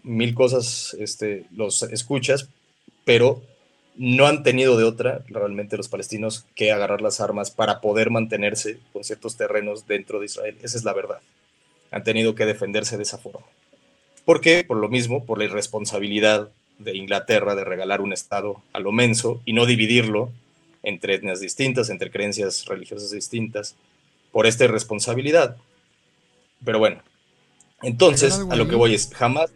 [0.03, 2.49] mil cosas, este, los escuchas,
[3.05, 3.41] pero
[3.95, 8.79] no han tenido de otra realmente los palestinos que agarrar las armas para poder mantenerse
[8.91, 10.57] con ciertos terrenos dentro de Israel.
[10.61, 11.19] Esa es la verdad.
[11.91, 13.45] Han tenido que defenderse de esa forma.
[14.25, 14.63] ¿Por qué?
[14.63, 19.41] Por lo mismo, por la irresponsabilidad de Inglaterra de regalar un Estado a lo menso
[19.45, 20.31] y no dividirlo
[20.81, 23.75] entre etnias distintas, entre creencias religiosas distintas,
[24.31, 25.57] por esta irresponsabilidad.
[26.63, 27.01] Pero bueno,
[27.81, 29.51] entonces a lo que voy es, jamás...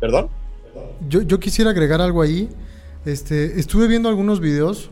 [0.00, 0.28] ¿Perdón?
[1.08, 2.48] Yo, yo quisiera agregar algo ahí.
[3.04, 4.90] Este, estuve viendo algunos videos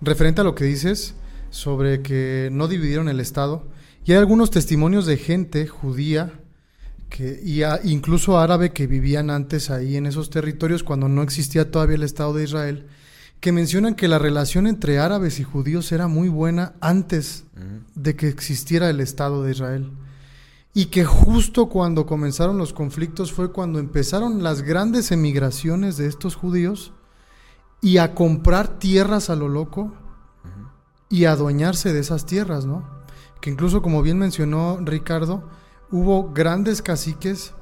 [0.00, 1.14] referente a lo que dices
[1.50, 3.64] sobre que no dividieron el Estado.
[4.04, 6.32] Y hay algunos testimonios de gente judía
[7.08, 11.96] que, y incluso árabe que vivían antes ahí en esos territorios cuando no existía todavía
[11.96, 12.86] el Estado de Israel
[13.40, 17.44] que mencionan que la relación entre árabes y judíos era muy buena antes
[17.94, 19.92] de que existiera el Estado de Israel.
[20.74, 26.34] Y que justo cuando comenzaron los conflictos fue cuando empezaron las grandes emigraciones de estos
[26.34, 26.92] judíos
[27.80, 29.94] y a comprar tierras a lo loco
[31.08, 32.84] y a adueñarse de esas tierras, ¿no?
[33.40, 35.48] Que incluso, como bien mencionó Ricardo,
[35.90, 37.54] hubo grandes caciques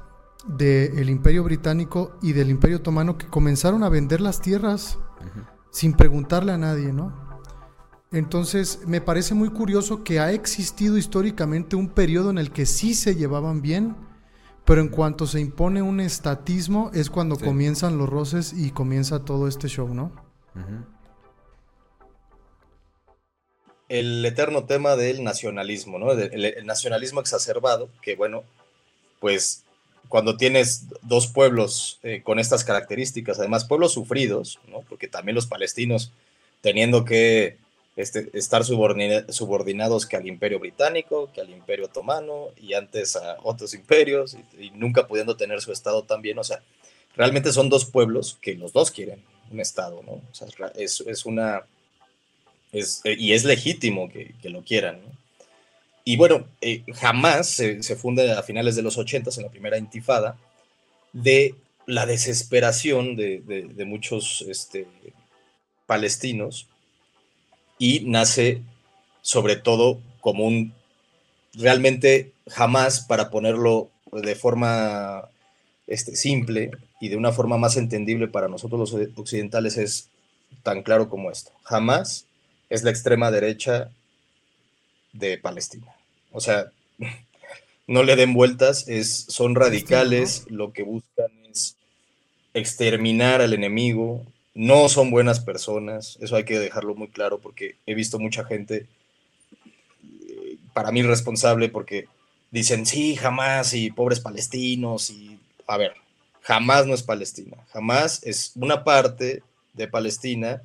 [0.47, 4.97] del Imperio Británico y del Imperio Otomano que comenzaron a vender las tierras
[5.75, 7.13] sin preguntarle a nadie, ¿no?
[8.13, 12.93] Entonces, me parece muy curioso que ha existido históricamente un periodo en el que sí
[12.93, 13.93] se llevaban bien,
[14.63, 19.49] pero en cuanto se impone un estatismo es cuando comienzan los roces y comienza todo
[19.49, 20.13] este show, ¿no?
[23.89, 26.13] El eterno tema del nacionalismo, ¿no?
[26.13, 28.43] el nacionalismo exacerbado, que bueno,
[29.19, 29.64] pues
[30.09, 34.81] cuando tienes dos pueblos eh, con estas características, además pueblos sufridos, ¿no?
[34.81, 36.11] porque también los palestinos
[36.61, 37.57] teniendo que
[37.95, 43.73] este, estar subordinados que al imperio británico, que al imperio otomano y antes a otros
[43.73, 46.61] imperios y, nunca pudiendo tener su estado también, o sea,
[47.15, 50.13] realmente son dos pueblos que los dos quieren un estado, ¿no?
[50.13, 51.65] O sea, es, una...
[52.73, 55.24] Y es legítimo que, que lo quieran, ¿no?
[56.05, 59.77] Y bueno, eh, jamás se, se, funde a finales de los 80 en la primera
[59.77, 60.37] intifada
[61.11, 61.55] de
[61.87, 64.87] la desesperación de, muchos este,
[65.85, 66.67] palestinos
[67.77, 68.61] y nace
[69.21, 70.73] sobre todo como un
[71.53, 75.29] realmente jamás, para ponerlo de forma
[75.87, 80.09] este, simple y de una forma más entendible para nosotros los occidentales, es
[80.63, 81.51] tan claro como esto.
[81.63, 82.25] Jamás
[82.69, 83.89] es la extrema derecha
[85.13, 85.94] de Palestina.
[86.35, 86.69] O sea,
[87.87, 91.77] no le den vueltas, es, son radicales, lo que buscan es
[92.53, 97.95] exterminar al enemigo, no son buenas personas, eso hay que dejarlo muy claro porque he
[97.95, 98.85] visto mucha gente,
[100.27, 102.07] eh, para mí responsable, porque
[102.51, 105.93] dicen, sí, jamás, y pobres palestinos, y a ver,
[106.41, 109.41] jamás no es Palestina, jamás es una parte
[109.73, 110.61] de Palestina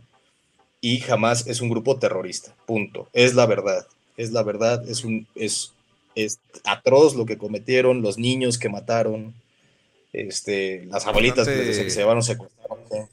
[0.81, 3.87] y jamás es un grupo terrorista, punto, es la verdad,
[4.21, 5.73] es la verdad, es, un, es,
[6.15, 9.35] es atroz lo que cometieron, los niños que mataron,
[10.13, 13.09] este, las abuelitas que se llevaron secuestraron.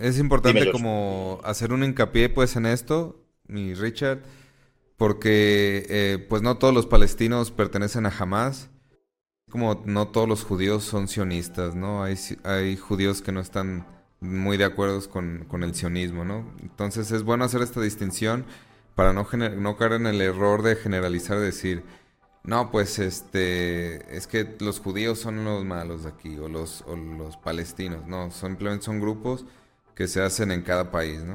[0.00, 4.18] Es importante como hacer un hincapié pues en esto, mi Richard,
[4.96, 8.68] porque eh, pues no todos los palestinos pertenecen a Hamas,
[9.48, 12.02] como no todos los judíos son sionistas, ¿no?
[12.02, 13.86] Hay, hay judíos que no están
[14.18, 16.52] muy de acuerdo con, con, el sionismo, ¿no?
[16.60, 18.44] Entonces es bueno hacer esta distinción
[18.96, 21.84] para no, no caer en el error de generalizar, decir,
[22.42, 26.96] no, pues este, es que los judíos son los malos de aquí, o los, o
[26.96, 29.44] los palestinos, no, simplemente son grupos
[29.94, 31.34] que se hacen en cada país, ¿no?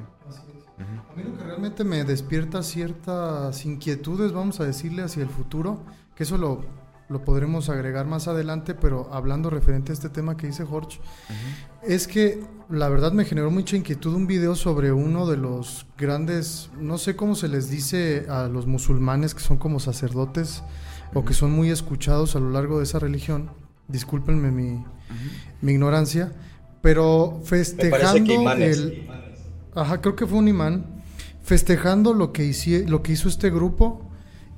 [0.79, 5.83] A mí lo que realmente me despierta ciertas inquietudes, vamos a decirle, hacia el futuro,
[6.15, 6.65] que eso lo,
[7.11, 10.99] lo podremos agregar más adelante, pero hablando referente a este tema que dice Jorge,
[11.83, 16.69] es que la verdad me generó mucha inquietud un video sobre uno de los grandes,
[16.79, 20.63] no sé cómo se les dice a los musulmanes que son como sacerdotes
[21.13, 23.51] o que son muy escuchados a lo largo de esa religión,
[23.89, 24.83] discúlpenme mi,
[25.61, 26.31] mi ignorancia,
[26.81, 29.07] pero festejando el...
[29.75, 31.03] Ajá, creo que fue un imán.
[31.43, 34.09] Festejando lo que, hizo, lo que hizo este grupo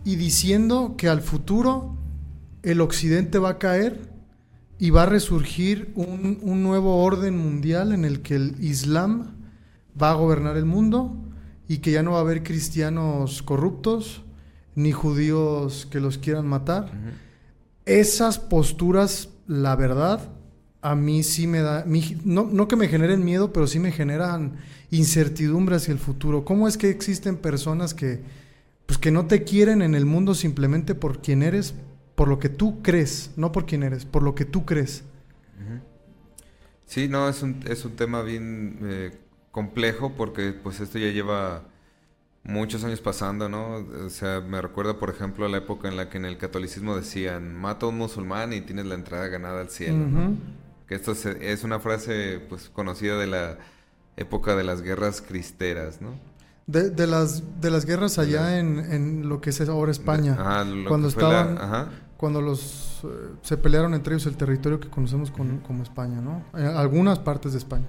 [0.04, 1.96] y diciendo que al futuro
[2.64, 4.00] el occidente va a caer
[4.80, 9.36] y va a resurgir un, un, nuevo orden mundial en el que el Islam
[10.02, 11.16] va a gobernar el mundo
[11.68, 14.24] y que ya no va a haber cristianos corruptos
[14.76, 16.92] ni judíos que los quieran matar.
[17.86, 20.32] Esas posturas, la verdad,
[20.82, 21.86] a mí sí me da,
[22.24, 24.58] no, no, que me generen miedo, pero sí me generan
[24.92, 26.44] incertidumbre hacia el futuro.
[26.44, 28.22] ¿Cómo es que existen personas que,
[28.86, 31.74] pues, que no te quieren en el mundo simplemente por quien eres,
[32.24, 35.04] por lo que tú crees, no por quien eres, por lo que tú crees?
[36.86, 39.12] Sí, no, es un, es un tema bien eh,
[39.52, 41.64] complejo porque pues esto ya lleva
[42.46, 43.86] muchos años pasando, ¿no?
[44.06, 46.96] O sea, me recuerda, por ejemplo, a la época en la que en el catolicismo
[46.96, 50.06] decían, mata a un musulmán y tienes la entrada ganada al cielo,
[50.88, 53.58] que esto es una frase pues conocida de la
[54.16, 56.12] época de las guerras cristeras, ¿no?
[56.68, 60.38] De, de las de las guerras allá en, en, lo que es ahora España.
[60.88, 61.58] cuando estaban
[62.24, 63.08] cuando los eh,
[63.42, 66.46] se pelearon entre ellos el territorio que conocemos como España, ¿no?
[66.58, 67.86] En algunas partes de España.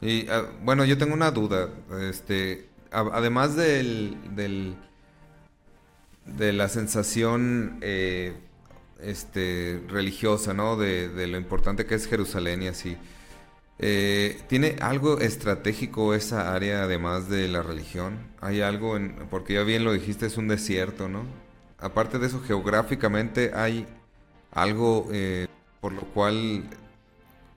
[0.00, 1.68] Y ah, bueno, yo tengo una duda,
[2.00, 4.76] este además del, del
[6.24, 8.32] de la sensación eh,
[9.02, 10.78] este, religiosa, ¿no?
[10.78, 12.96] De, lo importante que es Jerusalén y así.
[13.78, 18.16] Eh, ¿Tiene algo estratégico esa área además de la religión?
[18.40, 21.47] ¿Hay algo en, porque ya bien lo dijiste, es un desierto, ¿no?
[21.78, 23.86] Aparte de eso, geográficamente hay
[24.50, 25.46] algo eh,
[25.80, 26.64] por lo cual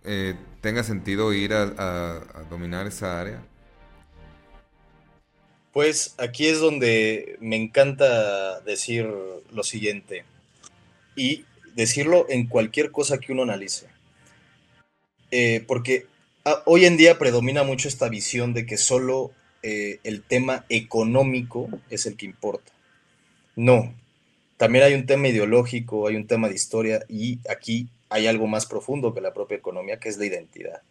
[0.04, 3.42] eh, tenga sentido ir a dominar esa área.
[5.72, 9.08] Pues aquí es donde me encanta decir
[9.52, 10.26] lo siguiente
[11.16, 13.88] y decirlo en cualquier cosa que uno analice.
[15.32, 16.08] Eh, porque
[16.44, 19.32] ah, hoy en día predomina mucho esta visión de que solo
[19.64, 22.74] eh, el tema económico es el que importa.
[23.56, 23.94] No,
[24.62, 28.68] también hay un tema ideológico, hay un tema de historia y aquí hay algo más
[28.68, 30.84] profundo que la propia economía, que es la identidad.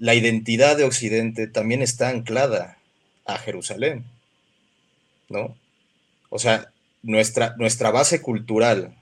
[0.00, 2.76] La identidad de Occidente también está anclada
[3.24, 4.04] a Jerusalén,
[5.28, 5.56] ¿no?
[6.28, 6.72] O sea,
[7.04, 8.96] nuestra, nuestra base cultural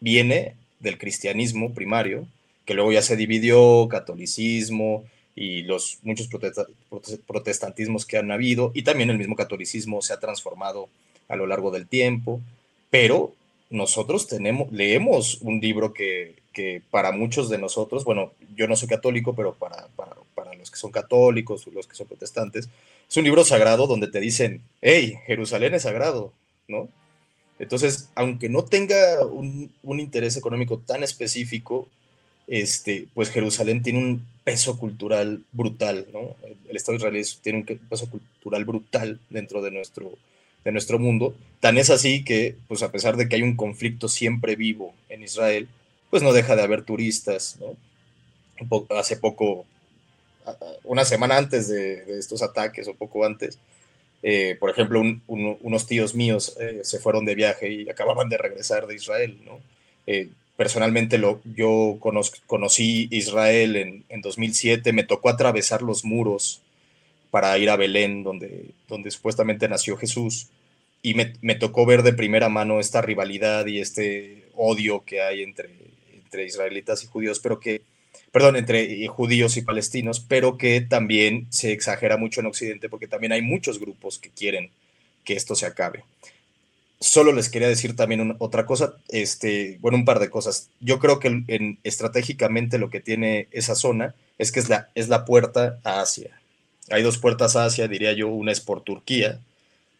[0.00, 2.26] viene del cristianismo primario,
[2.64, 5.04] que luego ya se dividió, catolicismo
[5.36, 6.30] y los muchos
[7.26, 10.88] protestantismos que han habido, y también el mismo catolicismo se ha transformado
[11.28, 12.40] a lo largo del tiempo,
[12.90, 13.32] pero
[13.70, 16.34] nosotros tenemos, leemos un libro que,
[16.90, 20.76] para muchos de nosotros, bueno, yo no soy católico, pero para, para, para los que
[20.76, 22.68] son católicos, los que son protestantes,
[23.08, 26.32] es un libro sagrado donde te dicen, hey, Jerusalén es sagrado,
[26.68, 26.88] ¿no?
[27.60, 31.88] Entonces, aunque no tenga un, interés económico tan específico,
[32.46, 36.36] este, pues Jerusalén tiene un peso cultural brutal, ¿no?
[36.68, 40.12] El Estado israelí tiene un peso cultural brutal dentro de nuestro
[40.64, 41.34] de nuestro mundo.
[41.60, 45.22] Tan es así que, pues a pesar de que hay un conflicto siempre vivo en
[45.22, 45.68] Israel,
[46.10, 47.76] pues no deja de haber turistas, ¿no?
[48.90, 49.64] hace poco,
[50.84, 53.58] una semana antes de, estos ataques o poco antes,
[54.22, 58.86] eh, por ejemplo, unos tíos míos eh, se fueron de viaje y acababan de regresar
[58.86, 59.60] de Israel, ¿no?
[60.06, 61.96] Eh, personalmente lo, yo
[62.46, 66.60] conocí Israel en, en, 2007, me tocó atravesar los muros
[67.30, 70.48] para ir a Belén, donde, donde supuestamente nació Jesús,
[71.02, 75.42] y me, me, tocó ver de primera mano esta rivalidad y este odio que hay
[75.42, 75.70] entre,
[76.12, 77.82] entre israelitas y judíos, pero que
[78.32, 83.32] perdón, entre judíos y palestinos, pero que también se exagera mucho en Occidente porque también
[83.32, 84.70] hay muchos grupos que quieren
[85.24, 86.04] que esto se acabe.
[87.00, 90.68] Solo les quería decir también otra cosa, este, bueno, un par de cosas.
[90.80, 95.08] Yo creo que en, estratégicamente lo que tiene esa zona es que es la, es
[95.08, 96.39] la puerta a Asia.
[96.90, 99.40] Hay dos puertas a Asia, diría yo, una es por Turquía,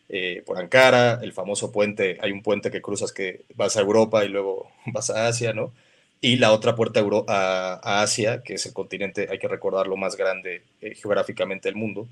[0.08, 4.24] eh, por Ankara, el famoso puente, hay un puente que cruzas que vas a Europa
[4.24, 5.72] y luego vas a Asia, ¿no?
[6.20, 10.62] y la otra puerta a, Asia, que es el continente, hay que recordarlo, más grande
[10.80, 12.08] eh, geográficamente del mundo.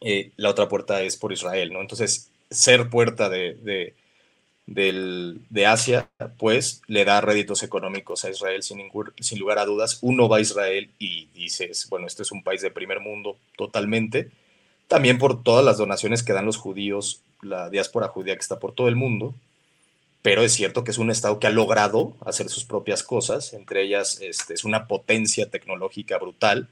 [0.00, 1.80] Eh, la otra puerta es por Israel, ¿no?
[1.82, 3.94] Entonces, ser puerta de,
[4.70, 6.08] de, Asia,
[6.38, 9.98] pues le da réditos económicos a Israel sin, ningún, sin lugar a dudas.
[10.00, 14.30] Uno va a Israel y dices, bueno, este es un país de primer mundo totalmente.
[14.88, 18.72] También por todas las donaciones que dan los judíos, la diáspora judía que está por
[18.72, 19.34] todo el mundo
[20.22, 23.82] pero es cierto que es un Estado que ha logrado hacer sus propias cosas, entre
[23.82, 26.68] ellas este, es una potencia tecnológica brutal.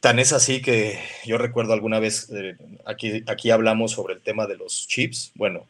[0.00, 4.48] Tan es así que yo recuerdo alguna vez, eh, aquí, aquí hablamos sobre el tema
[4.48, 5.30] de los chips.
[5.36, 5.66] Bueno,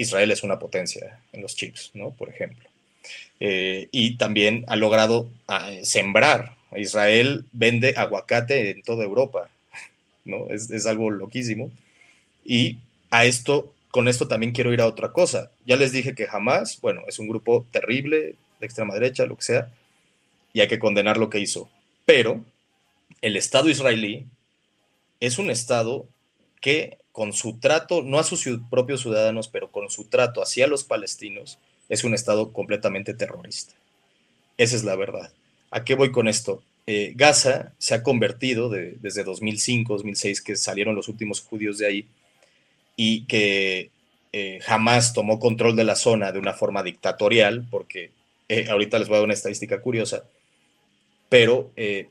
[0.00, 2.10] Israel es una potencia en los chips, ¿no?
[2.10, 2.68] Por ejemplo.
[3.38, 6.56] Eh, y también ha logrado ah, sembrar.
[6.76, 9.50] Israel vende aguacate en toda Europa,
[10.24, 10.48] ¿no?
[10.50, 11.70] Es, es algo loquísimo.
[12.44, 12.78] Y
[13.10, 15.50] a esto con esto también quiero ir a otra cosa.
[15.66, 19.42] Ya les dije que jamás, bueno, es un grupo terrible, de extrema derecha, lo que
[19.42, 19.72] sea,
[20.52, 21.68] y hay que condenar lo que hizo.
[22.06, 22.44] Pero
[23.20, 24.26] el Estado israelí
[25.18, 26.06] es un Estado
[26.60, 30.84] que con su trato, no a sus propios ciudadanos, pero con su trato hacia los
[30.84, 31.58] palestinos,
[31.88, 33.74] es un Estado completamente terrorista.
[34.56, 35.32] Esa es la verdad.
[35.70, 36.62] ¿A qué voy con esto?
[36.86, 42.08] Eh, Gaza se ha convertido desde 2005, 2006, que salieron los últimos judíos de ahí,
[42.96, 43.90] y que
[44.32, 48.10] eh, jamás tomó control de la zona de una forma dictatorial, porque
[48.48, 50.24] eh, ahorita les voy a dar una estadística curiosa,
[51.28, 52.10] pero eh,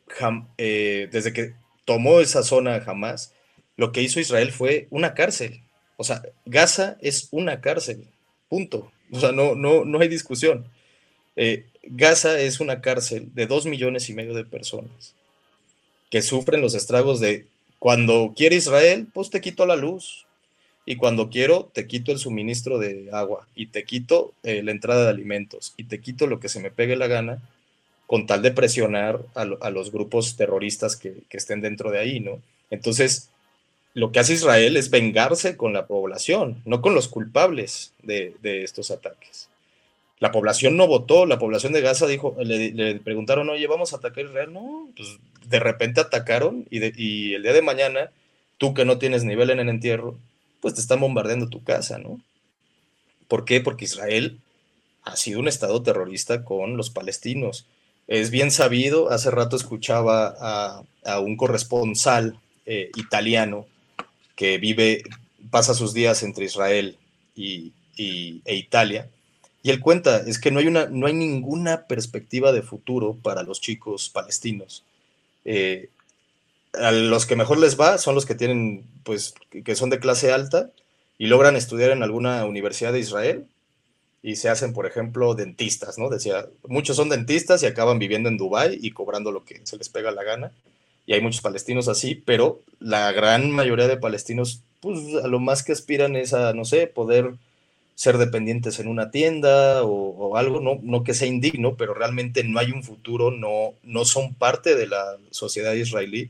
[1.11, 1.53] desde que
[1.85, 3.33] tomó esa zona jamás,
[3.79, 5.61] lo que hizo Israel fue una cárcel.
[5.97, 8.05] O sea, Gaza es una cárcel,
[8.49, 8.91] punto.
[9.11, 10.65] O sea, no, no, no hay discusión.
[11.83, 15.15] Gaza es una cárcel de dos millones y medio de personas
[16.09, 17.45] que sufren los estragos de
[17.77, 20.25] cuando quiere Israel, pues te quito la luz,
[20.89, 25.03] y cuando quiero te quito el suministro de agua y te quito eh, la entrada
[25.03, 27.43] de alimentos y te quito lo que se me pegue la gana
[28.07, 32.41] con tal de presionar a, los grupos terroristas que, estén dentro de ahí, ¿no?
[32.71, 33.29] Entonces,
[33.93, 38.91] lo que hace Israel es vengarse con la población, no con los culpables de, estos
[38.91, 39.49] ataques.
[40.19, 44.25] La población no votó, la población de Gaza dijo, le, preguntaron, oye, vamos a atacar
[44.25, 44.53] Israel.
[44.53, 48.11] No, pues de repente atacaron y, y el día de mañana,
[48.57, 50.17] tú que no tienes nivel en el entierro,
[50.61, 52.19] pues te están bombardeando tu casa, ¿no?
[53.27, 53.61] ¿Por qué?
[53.61, 54.39] Porque Israel
[55.03, 57.65] ha sido un estado terrorista con los palestinos.
[58.07, 63.65] Es bien sabido, hace rato escuchaba a, un corresponsal eh, italiano
[64.39, 65.03] que vive,
[65.51, 66.95] pasa sus días entre Israel
[67.35, 69.09] y, e Italia,
[69.61, 73.43] y él cuenta, es que no hay, una, no hay ninguna perspectiva de futuro para
[73.43, 74.85] los chicos palestinos.
[75.43, 75.89] Eh,
[76.71, 79.33] a los que mejor les va son los que tienen, pues,
[79.65, 80.71] que son de clase alta
[81.17, 83.45] y logran estudiar en alguna universidad de Israel
[84.23, 86.07] y se hacen, por ejemplo, dentistas, ¿no?
[86.07, 89.89] Decía, muchos son dentistas y acaban viviendo en Dubái y cobrando lo que se les
[89.89, 90.53] pega la gana.
[91.09, 95.63] Y hay muchos palestinos así, pero la gran mayoría de palestinos, pues, a lo más
[95.63, 97.33] que aspiran es a, no sé, poder
[97.95, 102.59] ser dependientes en una tienda o, algo, no, no que sea indigno, pero realmente no
[102.59, 106.29] hay un futuro, no, no son parte de la sociedad israelí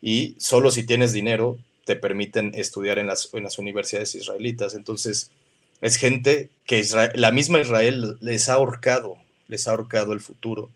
[0.00, 4.76] y solo si tienes dinero te permiten estudiar en las, en las universidades israelitas.
[4.76, 5.32] Entonces,
[5.80, 9.16] es gente que la misma Israel les ha ahorcado,
[9.48, 10.70] les ha ahorcado el futuro,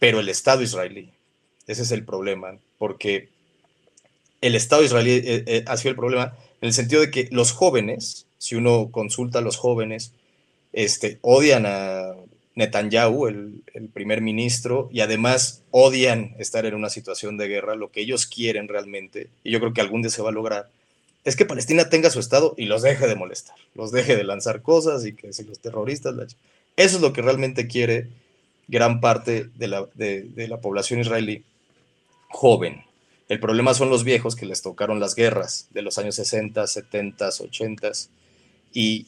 [0.00, 1.12] pero el Estado israelí,
[1.66, 3.28] ese es el problema, porque
[4.40, 7.52] el Estado israelí eh, eh, ha sido el problema en el sentido de que los
[7.52, 10.12] jóvenes, si uno consulta a los jóvenes,
[10.72, 12.14] este, odian a
[12.54, 13.62] Netanyahu, el,
[13.92, 18.68] primer ministro, y además odian estar en una situación de guerra, lo que ellos quieren
[18.68, 20.68] realmente, y yo creo que algún día se va a lograr,
[21.24, 24.62] es que Palestina tenga su Estado y los deje de molestar, los deje de lanzar
[24.62, 26.14] cosas y que si los terroristas...
[26.76, 28.08] Eso es lo que realmente quiere
[28.68, 31.42] gran parte de la, de, la población israelí
[32.36, 32.84] joven.
[33.28, 37.28] El problema son los viejos que les tocaron las guerras de los años 60, 70,
[37.28, 37.92] 80
[38.74, 39.06] y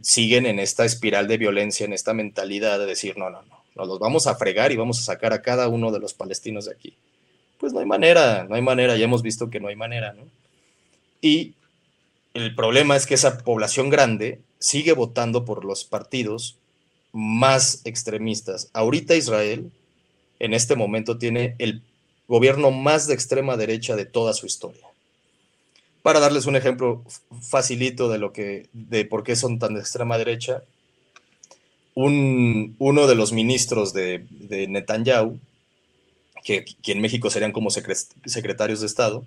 [0.00, 3.88] siguen en esta espiral de violencia, en esta mentalidad de decir, no, no, no, nos
[3.88, 6.72] los vamos a fregar y vamos a sacar a cada uno de los palestinos de
[6.72, 6.96] aquí.
[7.58, 10.22] Pues no hay manera, no hay manera, ya hemos visto que no hay manera, ¿no?
[11.20, 11.54] Y
[12.32, 16.58] el problema es que esa población grande sigue votando por los partidos
[17.12, 18.70] más extremistas.
[18.72, 19.72] Ahorita Israel,
[20.38, 21.82] en este momento, tiene el
[22.28, 24.86] gobierno más de extrema derecha de toda su historia.
[26.02, 27.04] Para darles un ejemplo
[27.40, 30.62] facilito de lo que, de por qué son tan de extrema derecha,
[31.94, 34.24] un, uno de los ministros de,
[34.68, 35.38] Netanyahu,
[36.44, 39.24] que, que, en México serían como secretarios de Estado,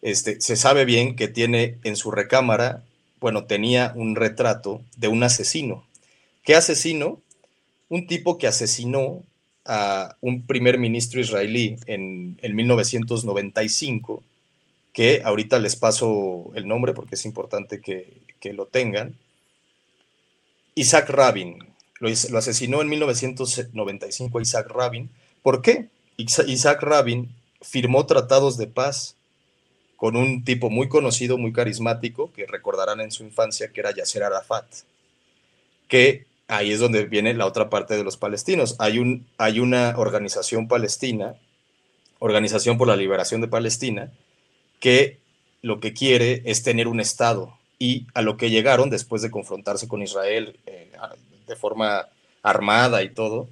[0.00, 2.82] este, se sabe bien que tiene en su recámara,
[3.20, 5.86] bueno, tenía un retrato de un asesino.
[6.42, 7.20] ¿Qué asesino?
[7.88, 9.22] Un tipo que asesinó
[9.64, 14.22] a un primer ministro israelí en, 1995,
[14.92, 18.20] que ahorita les paso el nombre porque es importante que,
[18.52, 19.14] lo tengan.
[20.74, 21.58] Isaac Rabin.
[22.00, 25.08] Lo, lo, asesinó en 1995 a Isaac Rabin.
[25.42, 25.88] ¿Por qué?
[26.16, 29.14] Isaac Rabin firmó tratados de paz
[29.96, 34.24] con un tipo muy conocido, muy carismático, que recordarán en su infancia que era Yasser
[34.24, 34.66] Arafat,
[35.86, 38.76] que ahí es donde viene la otra parte de los palestinos.
[38.78, 41.34] Hay, un, hay una organización palestina,
[42.18, 44.12] Organización por la Liberación de Palestina,
[44.78, 45.18] que
[45.60, 49.88] lo que quiere es tener un Estado y a lo que llegaron después de confrontarse
[49.88, 50.92] con Israel eh,
[51.48, 52.06] de forma
[52.44, 53.48] armada y todo,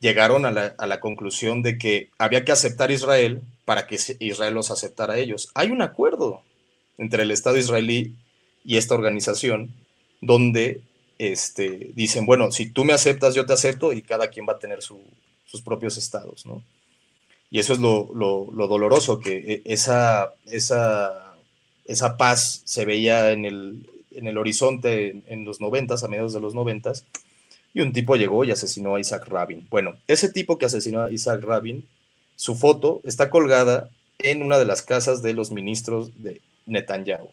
[0.00, 4.52] llegaron a la, a la conclusión de que había que aceptar Israel para que Israel
[4.52, 5.50] los aceptara a ellos.
[5.54, 6.42] Hay un acuerdo
[6.98, 8.14] entre el Estado israelí
[8.64, 9.72] y esta organización
[10.20, 10.82] donde
[11.18, 14.58] este, dicen, bueno, si tú me aceptas, yo te acepto y cada quien va a
[14.58, 16.62] tener sus propios estados, ¿no?
[17.50, 18.10] Y eso es lo,
[18.52, 21.36] doloroso, que e, esa, esa,
[21.84, 26.32] esa paz se veía en el, en el horizonte en, en los noventas, a mediados
[26.32, 27.04] de los noventas,
[27.72, 29.66] y un tipo llegó y asesinó a Isaac Rabin.
[29.70, 31.86] Bueno, ese tipo que asesinó a Isaac Rabin
[32.36, 37.30] su foto está colgada en una de las casas de los ministros de Netanyahu.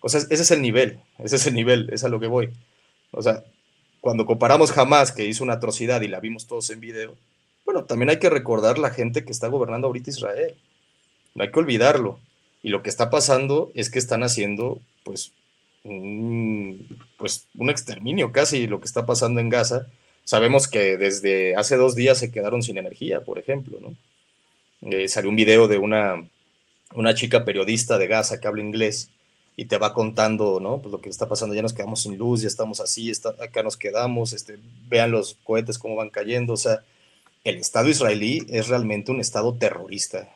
[0.00, 2.50] O sea, ese es el nivel, ese es el nivel, es a lo que voy.
[3.10, 3.44] O sea,
[4.00, 7.16] cuando comparamos Hamas, que hizo una atrocidad y la vimos todos en video,
[7.64, 10.54] bueno, también hay que recordar la gente que está gobernando ahorita Israel.
[11.34, 12.18] No hay que olvidarlo.
[12.62, 15.32] Y lo que está pasando es que están haciendo, pues,
[15.84, 16.86] un,
[17.16, 19.86] pues, un exterminio casi, lo que está pasando en Gaza.
[20.24, 23.94] Sabemos que desde hace dos días se quedaron sin energía, por ejemplo, ¿no?
[24.90, 26.26] Eh, salió un video de una,
[26.94, 29.10] una chica periodista de Gaza que habla inglés
[29.60, 30.80] y te va contando, ¿no?
[30.80, 33.62] Pues lo que está pasando, ya nos quedamos sin luz, ya estamos así, está, acá
[33.62, 34.58] nos quedamos, este,
[34.88, 36.82] vean los cohetes cómo van cayendo, o sea,
[37.44, 40.34] el Estado israelí es realmente un Estado terrorista.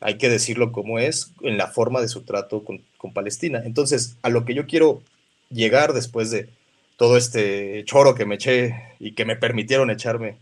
[0.00, 3.62] Hay que decirlo como es en la forma de su trato con, con Palestina.
[3.64, 5.02] Entonces, a lo que yo quiero
[5.48, 6.48] llegar después de
[6.96, 10.36] todo este choro que me eché y que me permitieron echarme,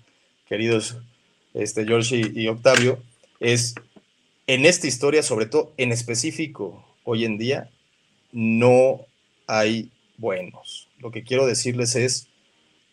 [0.48, 0.96] queridos
[1.52, 3.02] este, George y, Octavio,
[3.40, 3.74] es
[4.46, 7.70] en esta historia, sobre todo en específico hoy en día,
[8.32, 9.00] no
[9.46, 10.88] hay buenos.
[10.98, 12.28] Lo que quiero decirles es,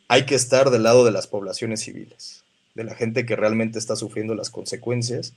[0.08, 2.46] hay que estar del lado de las poblaciones civiles,
[2.76, 5.34] de la gente que realmente está sufriendo las consecuencias,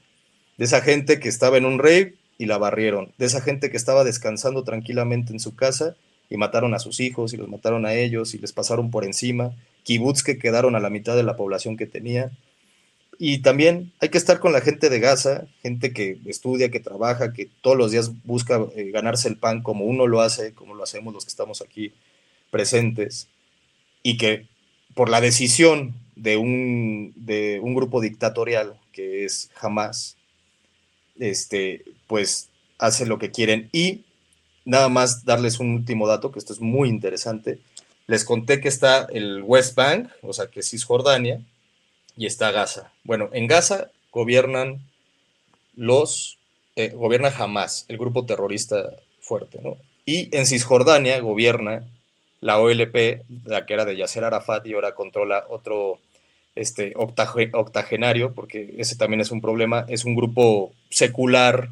[0.59, 3.77] de esa gente que estaba en un rey y la barrieron, de esa gente que
[3.77, 5.97] estaba descansando tranquilamente en su casa
[6.31, 9.57] y mataron a sus hijos y los mataron a ellos y les pasaron por encima,
[9.83, 12.31] kibbutz que quedaron a la mitad de la población que tenía,
[13.19, 17.33] y también hay que estar con la gente de Gaza, gente que estudia, que trabaja,
[17.33, 20.85] que todos los días busca eh, ganarse el pan como uno lo hace, como lo
[20.85, 21.93] hacemos los que estamos aquí
[22.51, 23.29] presentes,
[24.05, 24.47] y que
[24.95, 30.17] por la decisión de un, de un grupo dictatorial que es Hamas,
[31.19, 32.49] este, pues
[32.79, 33.69] hace lo que quieren.
[33.73, 34.05] Y
[34.65, 37.59] nada más darles un último dato, que esto es muy interesante.
[38.07, 41.41] Les conté que está el West Bank, o sea, que es Cisjordania,
[42.19, 42.93] y está Gaza.
[43.05, 44.81] Bueno, en Gaza gobiernan
[45.77, 46.39] los,
[46.75, 48.91] eh, gobierna Hamas, el grupo terrorista
[49.21, 49.77] fuerte, ¿no?
[50.05, 51.85] Y en Cisjordania gobierna
[52.41, 56.01] la OLP, la que era de Yasser Arafat y ahora controla otro
[56.57, 61.71] este, octogenario, porque ese también es un problema, es un grupo secular,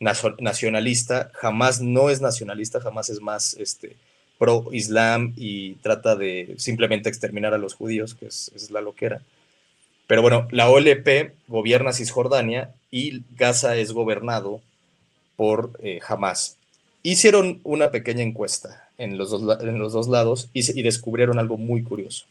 [0.00, 3.96] nacionalista, jamás no es nacionalista, jamás es más este,
[4.38, 9.22] pro-islam y trata de simplemente exterminar a los judíos, que es la loquera.
[10.06, 14.60] Pero bueno, la OLP gobierna Cisjordania y Gaza es gobernado
[15.36, 16.58] por eh, Hamas.
[17.02, 21.82] hicieron una pequeña encuesta en los dos, en los dos lados y, descubrieron algo muy
[21.82, 22.26] curioso.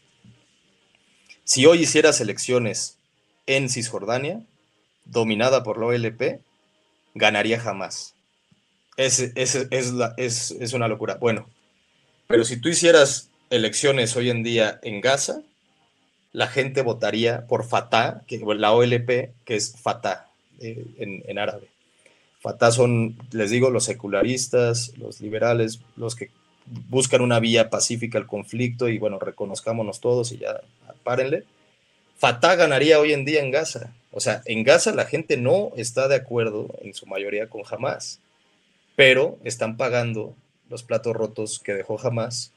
[1.44, 2.96] Si hoy hicieras elecciones
[3.46, 4.40] en Cisjordania,
[5.04, 6.40] dominada por la OLP,
[7.14, 8.14] ganaría jamás.
[8.96, 9.54] Es, es,
[10.16, 11.16] es, una locura.
[11.16, 11.48] Bueno,
[12.26, 15.42] pero si tú hicieras elecciones hoy en día en Gaza,
[16.34, 20.26] la gente votaría por Fatah, que, la OLP, que es Fatah
[20.58, 21.68] eh, en, árabe.
[22.40, 26.30] Fatah son, les digo, los secularistas, los liberales, los que
[26.66, 30.60] buscan una vía pacífica al conflicto y bueno, reconozcámonos todos y ya
[31.04, 31.44] párenle.
[32.18, 33.94] Fatah ganaría hoy en día en Gaza.
[34.10, 38.18] O sea, en Gaza la gente no está de acuerdo en su mayoría con Hamas,
[38.96, 40.34] pero están pagando
[40.68, 42.52] los platos rotos que dejó Hamas,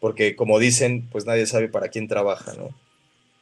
[0.00, 2.74] porque como dicen, pues nadie sabe para quién trabaja, ¿no?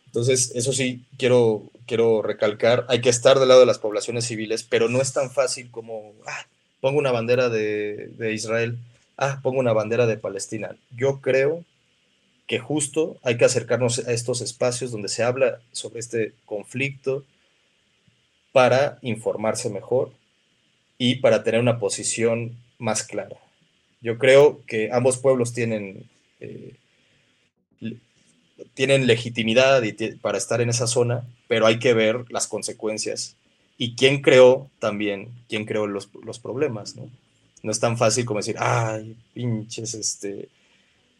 [0.07, 4.65] Entonces, eso sí, quiero, quiero recalcar, hay que estar del lado de las poblaciones civiles,
[4.65, 6.47] pero no es tan fácil como, ah,
[6.81, 8.79] pongo una bandera de, de Israel,
[9.17, 10.77] ah, pongo una bandera de Palestina.
[10.97, 11.65] Yo creo
[12.47, 17.25] que justo hay que acercarnos a estos espacios donde se habla sobre este conflicto
[18.53, 20.11] para informarse mejor
[20.97, 23.37] y para tener una posición más clara.
[24.01, 26.09] Yo creo que ambos pueblos tienen,
[26.41, 26.75] eh,
[28.75, 29.83] tienen legitimidad
[30.21, 33.37] para estar en esa zona, pero hay que ver las consecuencias
[33.77, 37.09] y quién creó también, quién creó los, los problemas, ¿no?
[37.63, 40.49] No es tan fácil como decir, ay, pinches, este,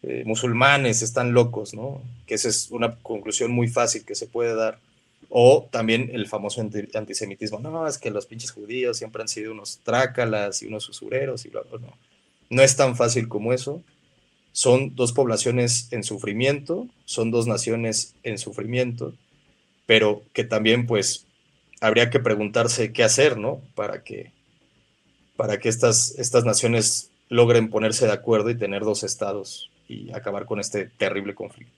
[0.03, 2.01] eh, musulmanes están locos, ¿no?
[2.25, 4.79] Que esa es una conclusión muy fácil que se puede dar.
[5.29, 7.59] O también el famoso antisemitismo.
[7.59, 11.49] No, es que los pinches judíos siempre han sido unos trácalas y unos usureros y
[11.49, 11.93] bla, bla, no.
[12.49, 13.83] No es tan fácil como eso.
[14.51, 19.13] Son dos poblaciones en sufrimiento, son dos naciones en sufrimiento,
[19.85, 21.25] pero que también, pues,
[21.81, 23.61] habría que preguntarse qué hacer, ¿no?
[23.75, 24.31] Para que,
[25.35, 30.45] para que estas, estas naciones logren ponerse de acuerdo y tener dos estados y acabar
[30.45, 31.73] con este terrible conflicto.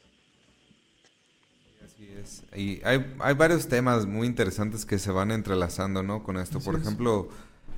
[1.86, 2.43] Así es.
[2.55, 2.99] Y hay,
[3.36, 6.24] varios temas muy interesantes que se van entrelazando, ¿no?
[6.24, 6.59] Con esto.
[6.59, 7.30] Por ejemplo,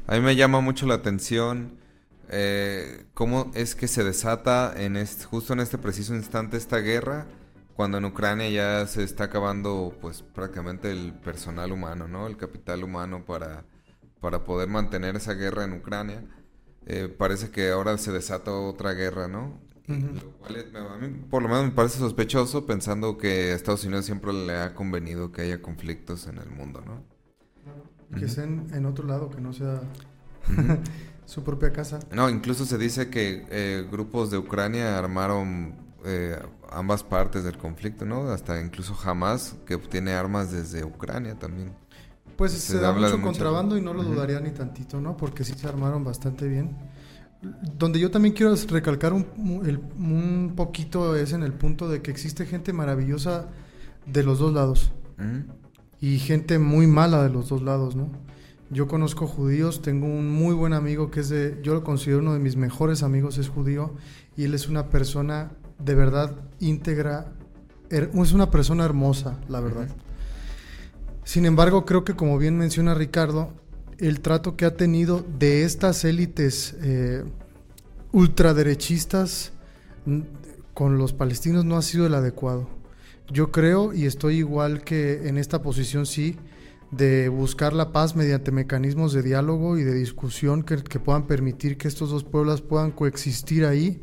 [0.07, 1.82] a mí me llama mucho la atención
[2.35, 7.27] eh, cómo es que se desata en este, justo en este preciso instante esta guerra
[7.75, 12.27] cuando en Ucrania ya se está acabando pues prácticamente el personal humano, ¿no?
[12.27, 13.65] El capital humano para,
[14.19, 16.23] para poder mantener esa guerra en Ucrania.
[16.85, 19.59] Eh, parece que ahora se desata otra guerra, ¿no?
[19.87, 24.05] Lo cual a mí por lo menos me parece sospechoso pensando que a Estados Unidos
[24.05, 27.03] siempre le ha convenido que haya conflictos en el mundo, ¿no?
[28.17, 29.81] Que estén en otro lado, que no sea
[31.25, 31.99] su propia casa.
[32.11, 36.37] No, incluso se dice que eh, grupos de Ucrania armaron eh,
[36.71, 38.29] ambas partes del conflicto, ¿no?
[38.29, 41.73] Hasta incluso Hamas, que obtiene armas desde Ucrania también.
[42.35, 45.15] Pues se, da mucho contrabando y no lo dudaría ni tantito, ¿no?
[45.15, 46.75] Porque sí se armaron bastante bien
[47.77, 52.45] donde yo también quiero recalcar un, un, poquito es en el punto de que existe
[52.45, 53.49] gente maravillosa
[54.05, 54.91] de los dos lados
[55.99, 58.09] y gente muy mala de los dos lados, ¿no?
[58.69, 62.33] Yo conozco judíos, tengo un muy buen amigo que es de, yo lo considero uno
[62.33, 63.93] de mis mejores amigos, es judío
[64.35, 67.33] y él es una persona de verdad íntegra,
[67.89, 69.87] es una persona hermosa, la verdad.
[71.23, 73.53] Sin embargo, creo que como bien menciona Ricardo,
[73.99, 77.23] el trato que ha tenido de estas élites eh,
[78.11, 79.53] ultraderechistas
[80.73, 82.67] con los palestinos no ha sido el adecuado.
[83.31, 86.37] Yo creo y estoy igual que en esta posición sí,
[86.95, 91.87] de buscar la paz mediante mecanismos de diálogo y de discusión que, puedan permitir que
[91.87, 94.01] estos dos pueblos puedan coexistir ahí,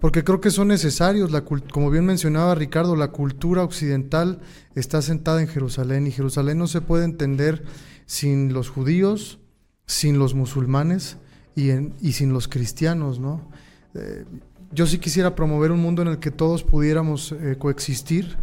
[0.00, 1.30] porque creo que son necesarios.
[1.30, 4.40] La, como bien mencionaba Ricardo, la cultura occidental
[4.74, 7.64] está sentada en Jerusalén y Jerusalén no se puede entender
[8.06, 9.38] sin los judíos,
[9.86, 11.18] sin los musulmanes
[11.54, 11.70] y,
[12.00, 13.50] y sin los cristianos, ¿no?
[13.94, 14.24] Eh,
[14.72, 18.38] yo sí quisiera promover un mundo en el que todos pudiéramos eh, coexistir,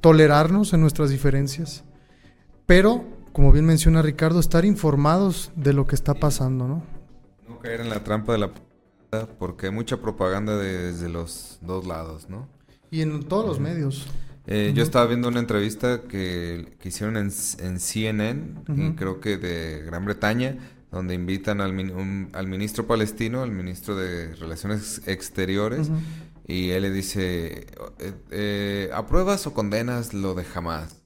[0.00, 1.84] tolerarnos en nuestras diferencias,
[2.66, 3.06] pero,
[3.38, 6.82] como bien menciona Ricardo, estar informados de lo que está pasando, ¿no?
[7.48, 11.86] No caer en la trampa de la propaganda, porque hay mucha propaganda desde los dos
[11.86, 12.48] lados, ¿no?
[12.90, 14.08] Y en todos los medios.
[14.48, 20.58] Eh, yo estaba viendo una entrevista que, hicieron en, CNN, creo que de Gran Bretaña,
[20.90, 25.92] donde invitan al, al ministro palestino, al ministro de Relaciones Exteriores,
[26.48, 27.68] y él le dice,
[28.00, 30.97] eh, eh, ¿apruebas o condenas lo de Hamas?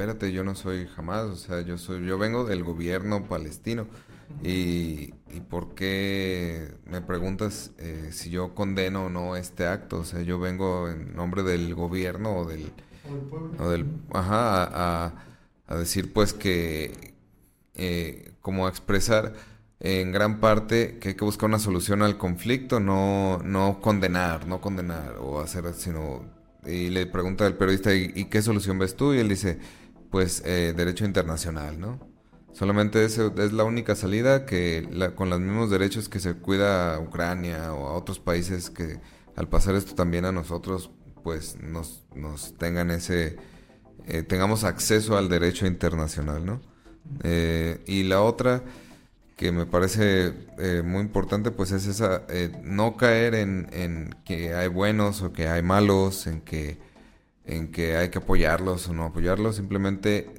[0.00, 3.86] Y espérate, yo no soy Hamas, o sea, yo, soy, yo vengo del gobierno palestino.
[4.42, 9.98] Y, y, por qué me preguntas eh, si yo condeno o no este acto?
[9.98, 12.72] O sea, yo vengo en nombre del gobierno o del...
[13.58, 13.84] O del
[14.14, 15.12] ajá, a,
[15.66, 17.12] a, decir pues que...
[17.74, 19.34] Eh, como a expresar
[19.80, 24.62] en gran parte que hay que buscar una solución al conflicto, no, no condenar, no
[24.62, 26.24] condenar o hacer, sino...
[26.64, 29.12] Y le pregunta al periodista, ¿y, qué solución ves tú?
[29.12, 29.58] Y él dice,
[30.10, 32.10] pues eh, derecho internacional, ¿no?
[32.52, 37.00] Solamente es, es la única salida que con los mismos derechos que se cuida a
[37.00, 39.00] Ucrania o a otros países que
[39.36, 40.90] al pasar esto también a nosotros,
[41.22, 43.36] pues nos, nos tengan ese,
[44.06, 46.60] eh, tengamos acceso al derecho internacional, ¿no?
[47.22, 48.62] Eh, y la otra
[49.36, 52.26] que me parece eh, muy importante, pues es esa,
[52.62, 56.78] no caer en, que hay buenos o que hay malos, en que,
[57.44, 59.56] en que hay que apoyarlos o no apoyarlos.
[59.56, 60.34] Simplemente,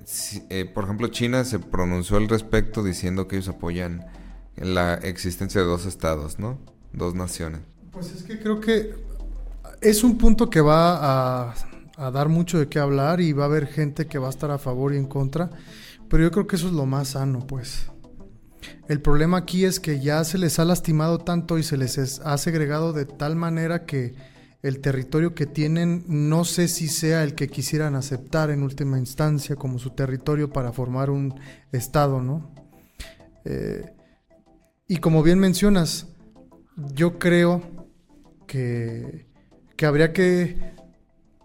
[0.50, 4.06] eh, por ejemplo, China se pronunció al respecto diciendo que ellos apoyan
[4.56, 6.60] la existencia de dos estados, ¿no?
[6.94, 7.62] Dos naciones.
[7.92, 8.96] Pues es que creo que
[9.82, 11.56] es un punto que va a,
[11.98, 14.52] a dar mucho de qué hablar y va a haber gente que va a estar
[14.52, 15.50] a favor y en contra,
[16.10, 17.88] pero yo creo que eso es lo más sano, pues.
[18.88, 22.38] El problema aquí es que ya se les ha lastimado tanto y se les ha
[22.38, 24.14] segregado de tal manera que
[24.64, 29.56] el territorio que tienen no sé si sea el que quisieran aceptar en última instancia
[29.56, 31.34] como su territorio para formar un
[31.72, 32.54] estado, ¿no?
[33.46, 33.94] Eh,
[34.88, 36.08] y como bien mencionas,
[36.94, 37.88] yo creo
[38.48, 39.28] que,
[39.78, 40.74] que, habría que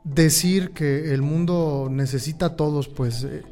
[0.04, 3.42] decir que el mundo necesita a todos, pues eh,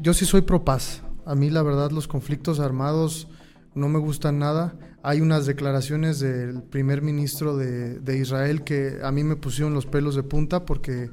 [0.00, 3.28] yo sí soy pro paz, a mí la verdad los conflictos armados
[3.74, 4.74] no me gustan nada.
[5.04, 10.14] Hay unas declaraciones del primer ministro de, Israel que a mí me pusieron los pelos
[10.14, 11.10] de punta porque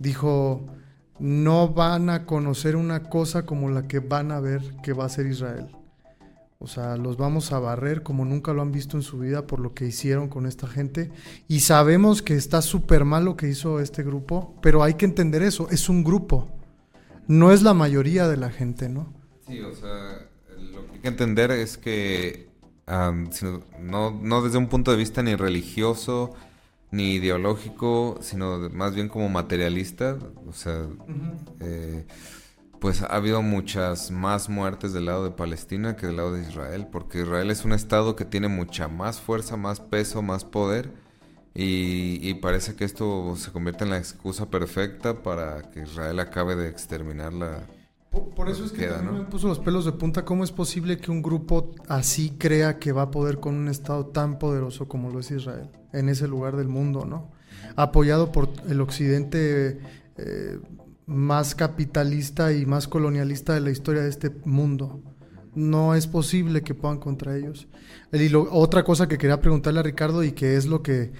[0.00, 0.66] dijo,
[1.20, 5.08] no van a conocer una cosa como la que van a ver que va a
[5.08, 5.68] ser Israel.
[6.58, 9.60] O sea, los vamos a barrer como nunca lo han visto en su vida por
[9.60, 11.10] lo que hicieron con esta gente.
[11.46, 15.42] Y sabemos que está súper mal lo que hizo este grupo, pero hay que entender
[15.42, 16.48] eso, es un grupo.
[17.28, 19.14] No es la mayoría de la gente, ¿no?
[19.46, 20.28] Sí, o sea,
[20.72, 22.49] lo que hay que entender es que
[22.90, 26.34] no, no desde un punto de vista ni religioso
[26.90, 30.18] ni ideológico, sino más bien como materialista,
[30.48, 30.88] o sea,
[31.60, 32.04] eh,
[32.80, 36.88] pues ha habido muchas más muertes del lado de Palestina que del lado de Israel,
[36.90, 40.90] porque Israel es un estado que tiene mucha más fuerza, más peso, más poder,
[41.54, 46.56] y, y parece que esto se convierte en la excusa perfecta para que Israel acabe
[46.56, 47.66] de exterminar la,
[48.10, 50.24] por, eso es que me puso los pelos de punta.
[50.24, 54.06] ¿Cómo es posible que un grupo así crea que va a poder con un Estado
[54.06, 57.30] tan poderoso como lo es Israel, en ese lugar del mundo, ¿no?
[57.76, 59.78] Apoyado por el occidente
[60.16, 60.58] eh,
[61.06, 65.00] más capitalista y más colonialista de la historia de este mundo.
[65.54, 67.68] No es posible que puedan contra ellos.
[68.12, 71.12] Y otra cosa que quería preguntarle a Ricardo y que es lo que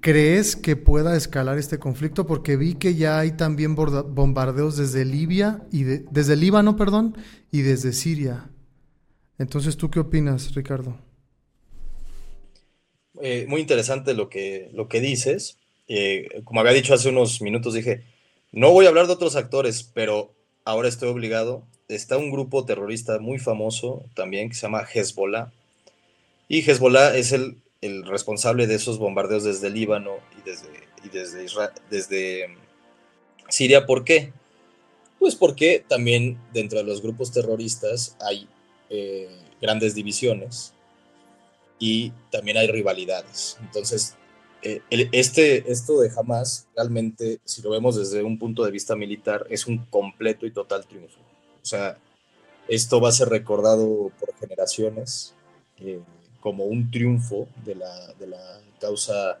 [0.00, 2.26] ¿Crees que pueda escalar este conflicto?
[2.26, 7.16] Porque vi que ya hay también bombardeos desde Libia y desde Líbano, perdón,
[7.50, 8.48] y desde Siria.
[9.38, 10.98] Entonces, ¿tú qué opinas, Ricardo?
[13.20, 15.58] Eh, muy interesante lo que, lo que dices.
[15.88, 18.02] Eh, como había dicho hace unos minutos, dije,
[18.52, 20.32] no voy a hablar de otros actores, pero
[20.64, 21.64] ahora estoy obligado.
[21.88, 25.50] Está un grupo terrorista muy famoso también que se llama Hezbollah.
[26.48, 30.68] Y Hezbollah es el el responsable de esos bombardeos desde Líbano y desde,
[31.04, 31.46] y desde,
[31.90, 32.56] desde mm,
[33.48, 33.86] Siria.
[33.86, 34.32] ¿Por qué?
[35.18, 38.48] Pues porque también dentro de los grupos terroristas hay
[38.90, 39.28] eh,
[39.60, 40.72] grandes divisiones
[41.78, 43.58] y también hay rivalidades.
[43.60, 44.16] Entonces,
[44.62, 49.46] eh, este, esto de Hamas, realmente, si lo vemos desde un punto de vista militar,
[49.50, 51.20] es un completo y total triunfo.
[51.62, 51.98] O sea,
[52.68, 55.34] esto va a ser recordado por generaciones.
[55.78, 56.00] Eh,
[56.40, 59.38] como un triunfo de la, de la causa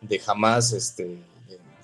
[0.00, 1.18] de Hamas, este,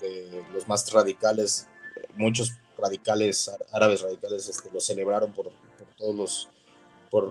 [0.01, 1.67] de, los más radicales,
[2.15, 5.51] muchos radicales, árabes radicales, este, lo celebraron por,
[5.97, 6.49] todos los,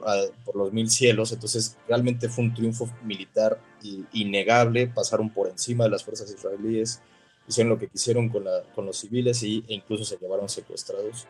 [0.06, 3.58] ah, por, los mil cielos, entonces realmente fue un triunfo militar
[4.12, 7.00] innegable, pasaron por encima de las fuerzas israelíes,
[7.46, 11.26] hicieron lo que quisieron con, la, con los civiles y, e incluso se llevaron secuestrados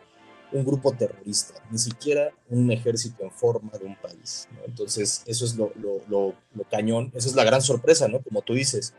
[0.51, 4.47] un grupo terrorista, ni siquiera un ejército en forma de un país.
[4.65, 6.35] Entonces, eso es lo,
[6.69, 8.21] cañón, esa es la gran sorpresa, ¿no?
[8.21, 8.93] Como tú dices,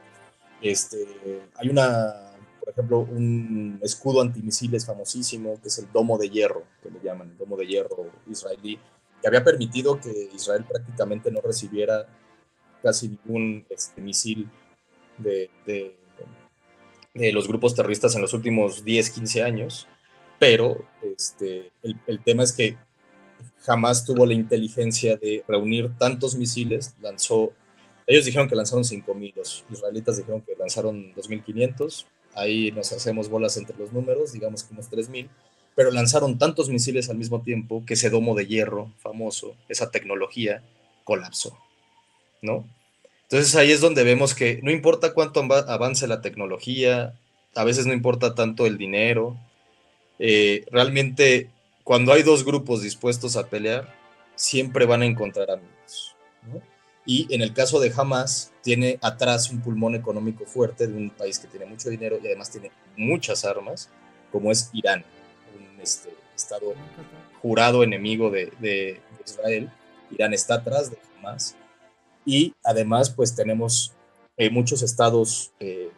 [0.61, 1.07] este,
[1.55, 6.90] hay una, por ejemplo, un escudo antimisiles famosísimo, que es el Domo de Hierro, que
[6.90, 8.78] le llaman, el Domo de Hierro israelí,
[9.20, 12.07] que había permitido que Israel prácticamente no recibiera
[12.82, 14.51] casi ningún este, misil
[15.18, 15.97] de, de,
[17.14, 19.88] de los grupos terroristas en los últimos 10, 15 años
[20.39, 22.76] pero este, el, tema es que
[23.61, 27.53] jamás tuvo la inteligencia de reunir tantos misiles, lanzó,
[28.07, 33.57] ellos dijeron que lanzaron 5.000, los israelitas dijeron que lanzaron 2.500, ahí nos hacemos bolas
[33.57, 35.28] entre los números, digamos que unos 3.000,
[35.74, 40.62] pero lanzaron tantos misiles al mismo tiempo que ese domo de hierro famoso, esa tecnología,
[41.05, 41.57] colapsó,
[42.43, 42.66] ¿no?
[43.22, 47.18] Entonces ahí es donde vemos que no importa cuánto avance la tecnología,
[47.55, 49.37] a veces no importa tanto el dinero,
[50.19, 51.51] eh, realmente
[51.85, 53.95] cuando hay dos grupos dispuestos a pelear,
[54.35, 56.17] siempre van a encontrar amigos.
[57.05, 61.39] Y en el caso de Hamas, tiene atrás un pulmón económico fuerte de un país
[61.39, 63.89] que tiene mucho dinero y además tiene muchas armas,
[64.33, 65.05] como es Irán,
[65.57, 66.75] un este, estado
[67.41, 69.71] jurado enemigo de, Israel.
[70.11, 71.55] Irán está atrás de Hamas.
[72.25, 73.93] Y además, pues tenemos
[74.37, 75.91] eh, muchos estados eh,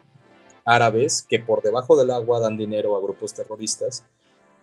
[0.68, 4.04] árabes que por debajo del agua dan dinero a grupos terroristas,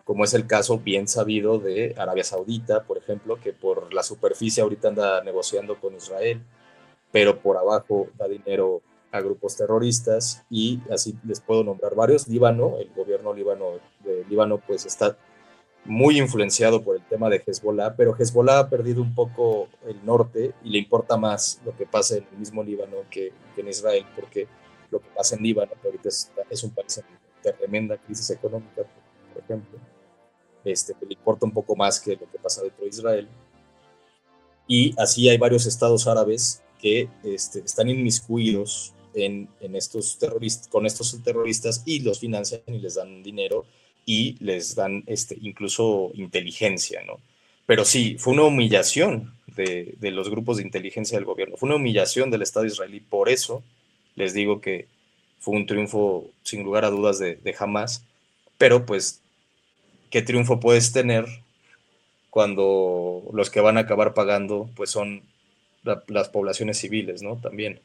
[0.04, 4.62] como es el caso bien sabido de Arabia Saudita, por ejemplo, que por la superficie
[4.62, 6.44] ahorita anda negociando con Israel,
[7.12, 8.82] pero por abajo da dinero
[9.12, 12.28] a grupos terroristas y así les puedo nombrar varios.
[12.28, 15.18] Líbano, el gobierno líbano de Líbano pues está
[15.86, 20.54] muy influenciado por el tema de Hezbollah, pero Hezbollah ha perdido un poco el norte
[20.64, 24.06] y le importa más lo que pasa en el mismo Líbano que, que en Israel,
[24.16, 24.48] porque
[24.92, 28.84] lo que pasa en Líbano, que ahorita es, un país en tremenda crisis económica,
[29.34, 29.80] por ejemplo,
[30.64, 33.28] este, le importa un poco más que lo que pasa dentro de Israel.
[34.68, 40.86] Y así hay varios estados árabes que este, están inmiscuidos en, en, estos terroristas, con
[40.86, 43.66] estos terroristas y los financian y les dan dinero
[44.06, 47.20] y les dan este, incluso inteligencia, ¿no?
[47.66, 51.78] Pero sí, fue una humillación de, de, los grupos de inteligencia del gobierno, fue una
[51.78, 53.64] humillación del Estado israelí, por eso
[54.16, 54.88] les digo que
[55.40, 58.04] fue un triunfo sin lugar a dudas de, de Hamas,
[58.58, 59.22] pero pues,
[60.10, 61.26] ¿qué triunfo puedes tener
[62.30, 65.22] cuando los que van a acabar pagando pues son
[66.08, 67.38] las poblaciones civiles, ¿no?
[67.38, 67.80] También.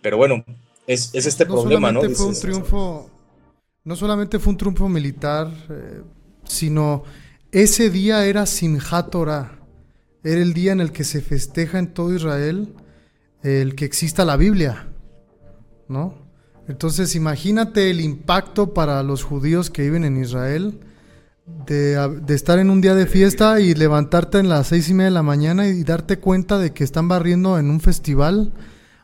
[0.00, 0.44] Pero bueno,
[0.86, 2.02] es, es este problema, ¿no?
[2.10, 3.10] Fue un triunfo,
[3.84, 6.02] no solamente fue un triunfo militar, eh,
[6.44, 7.04] sino
[7.52, 9.58] ese día era Simchat Torah.
[10.24, 12.74] Era el día en el que se festeja en todo Israel
[13.42, 14.88] el que exista la Biblia.
[15.88, 16.14] ¿No?
[16.68, 20.80] Entonces imagínate el impacto para los judíos que viven en Israel
[21.66, 25.14] de, estar en un día de fiesta y levantarte en las seis y media de
[25.14, 28.52] la mañana y darte cuenta de que están barriendo en un festival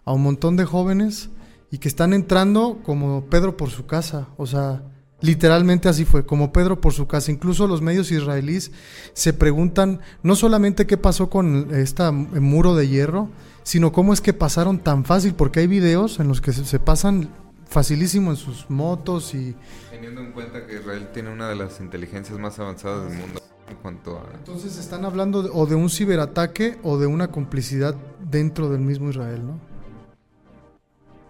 [0.05, 1.30] a un montón de jóvenes
[1.70, 4.28] y que están entrando como Pedro por su casa.
[4.37, 4.82] O sea,
[5.20, 7.32] literalmente así fue, como Pedro por su casa.
[7.32, 8.72] Incluso los medios israelíes
[9.14, 13.30] se preguntan no solamente qué pasó con este muro de hierro,
[13.64, 17.30] sino cómo es que pasaron tan fácil, porque hay videos en los que se, pasan
[17.66, 19.56] facilísimo en sus motos y...
[19.90, 23.76] Teniendo en cuenta que Israel tiene una de las inteligencias más avanzadas del mundo en
[23.76, 24.30] cuanto a...
[24.34, 29.46] Entonces están hablando o de un ciberataque o de una complicidad dentro del mismo Israel,
[29.46, 29.58] ¿no?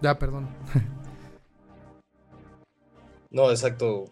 [0.01, 0.49] Ya, perdón.
[3.31, 4.11] no, exacto.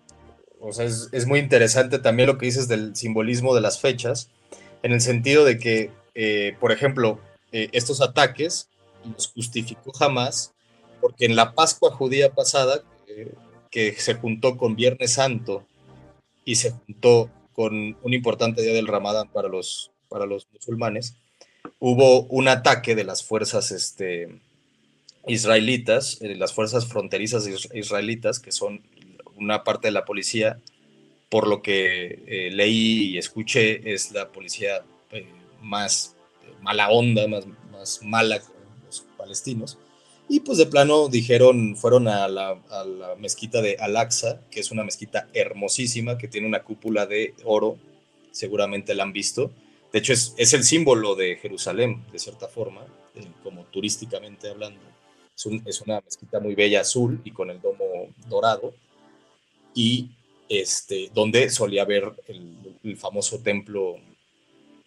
[0.62, 4.30] O sea, es, es, muy interesante también lo que dices del simbolismo de las fechas,
[4.82, 7.20] en el sentido de que, eh, por ejemplo,
[7.54, 8.68] eh, estos ataques
[9.06, 10.54] los justificó jamás,
[11.00, 12.84] porque en la Pascua judía pasada,
[13.70, 15.66] que se juntó con Viernes Santo
[16.46, 21.16] y se juntó con un importante día del Ramadán para los, para los musulmanes,
[21.80, 24.42] hubo un ataque de las fuerzas este,
[25.28, 28.82] israelitas, eh, las fuerzas fronterizas israelitas, que son
[29.36, 30.60] una parte de la policía,
[31.30, 34.84] por lo que eh, leí y escuché, es la policía
[35.62, 36.16] más
[36.64, 38.56] mala onda, más, más mala con
[38.86, 39.78] los palestinos.
[40.30, 42.58] Y pues de plano dijeron, fueron a la,
[43.20, 47.78] mezquita de Al-Aqsa, que es una mezquita hermosísima, que tiene una cúpula de oro,
[48.32, 49.52] seguramente la han visto.
[49.92, 52.82] De hecho, es, es el símbolo de Jerusalén, de cierta forma,
[53.16, 54.80] eh, como turísticamente hablando.
[55.66, 58.74] Es, una mezquita muy bella azul y con el domo dorado.
[59.76, 60.12] Y
[60.48, 63.98] este, donde solía haber el famoso templo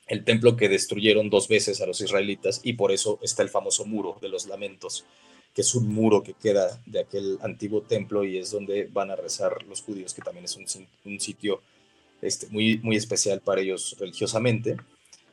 [0.06, 3.84] el templo que destruyeron dos veces a los israelitas y por eso está el famoso
[3.84, 5.04] muro de los lamentos,
[5.52, 9.16] que es un muro que queda de aquel antiguo templo y es donde van a
[9.16, 11.60] rezar los judíos, que también es un, sitio
[12.22, 14.76] este, muy, muy especial para ellos religiosamente.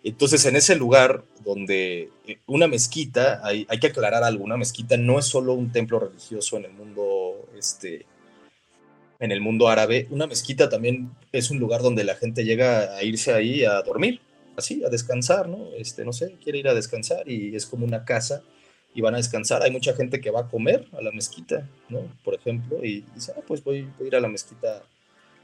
[0.03, 4.97] Entonces, en ese lugar donde eh, una mezquita, hay, hay, que aclarar algo, una mezquita
[4.97, 8.05] no es solo un templo religioso en el mundo, este,
[9.19, 13.03] en el mundo árabe, una mezquita también es un lugar donde la gente llega a
[13.03, 14.19] irse ahí a dormir,
[14.57, 15.69] así, a descansar, ¿no?
[15.77, 18.43] Este, no sé, quiere ir a descansar y es como una casa
[18.93, 19.63] y van a descansar.
[19.63, 22.01] Hay mucha gente que va a comer a la mezquita, ¿no?
[22.23, 24.83] Por ejemplo, y dice, ah, pues voy, a ir a la mezquita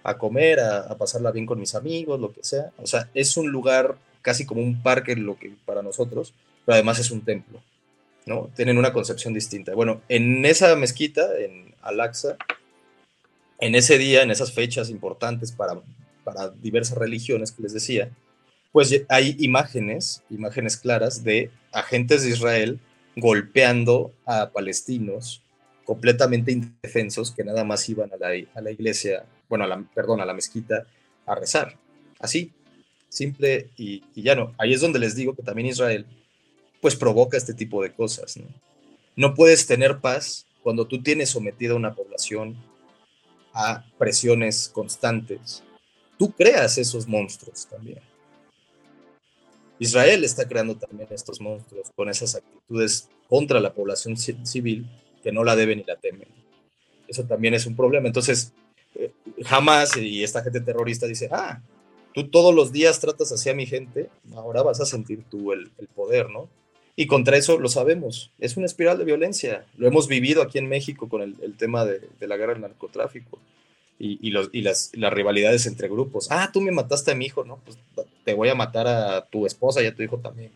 [0.03, 2.71] a comer, a, pasarla bien con mis amigos, lo que sea.
[2.77, 6.33] O sea, es un lugar casi como un parque lo que para nosotros,
[6.65, 7.61] pero además es un templo,
[8.25, 8.49] ¿no?
[8.55, 9.73] Tienen una concepción distinta.
[9.73, 12.37] Bueno, en esa mezquita, en Al-Aqsa,
[13.59, 15.81] en ese día, en esas fechas importantes para,
[16.23, 18.09] para diversas religiones que les decía,
[18.71, 22.79] pues hay imágenes, imágenes claras de agentes de Israel
[23.15, 25.41] golpeando a palestinos
[25.85, 28.17] completamente indefensos que nada más iban a
[28.61, 30.85] la, iglesia, bueno, a la, perdón, a la mezquita
[31.25, 31.77] a rezar.
[32.19, 32.51] Así,
[33.09, 34.53] simple y, y llano.
[34.59, 36.05] Ahí es donde les digo que también Israel
[36.79, 38.37] pues provoca este tipo de cosas.
[38.37, 38.45] ¿no?
[39.19, 42.55] no puedes tener paz cuando tú tienes sometida una población
[43.53, 45.61] a presiones constantes.
[46.17, 47.99] Tú creas esos monstruos también.
[49.79, 54.85] Israel está creando también estos monstruos con esas actitudes contra la población civil
[55.23, 56.27] que no la deben ni la temen.
[57.07, 58.07] Eso también es un problema.
[58.07, 58.53] Entonces,
[58.95, 59.11] eh,
[59.43, 61.61] jamás, y esta gente terrorista dice, ah,
[62.13, 65.69] tú todos los días tratas así a mi gente, ahora vas a sentir tú el,
[65.95, 66.49] poder, ¿no?
[66.95, 69.65] Y contra eso lo sabemos, es una espiral de violencia.
[69.77, 73.39] Lo hemos vivido aquí en México con el, tema de, la guerra del narcotráfico
[73.99, 76.27] y, los, y las, las, rivalidades entre grupos.
[76.31, 77.59] Ah, tú me mataste a mi hijo, ¿no?
[77.65, 77.77] Pues
[78.23, 80.51] te voy a matar a tu esposa y a tu hijo también.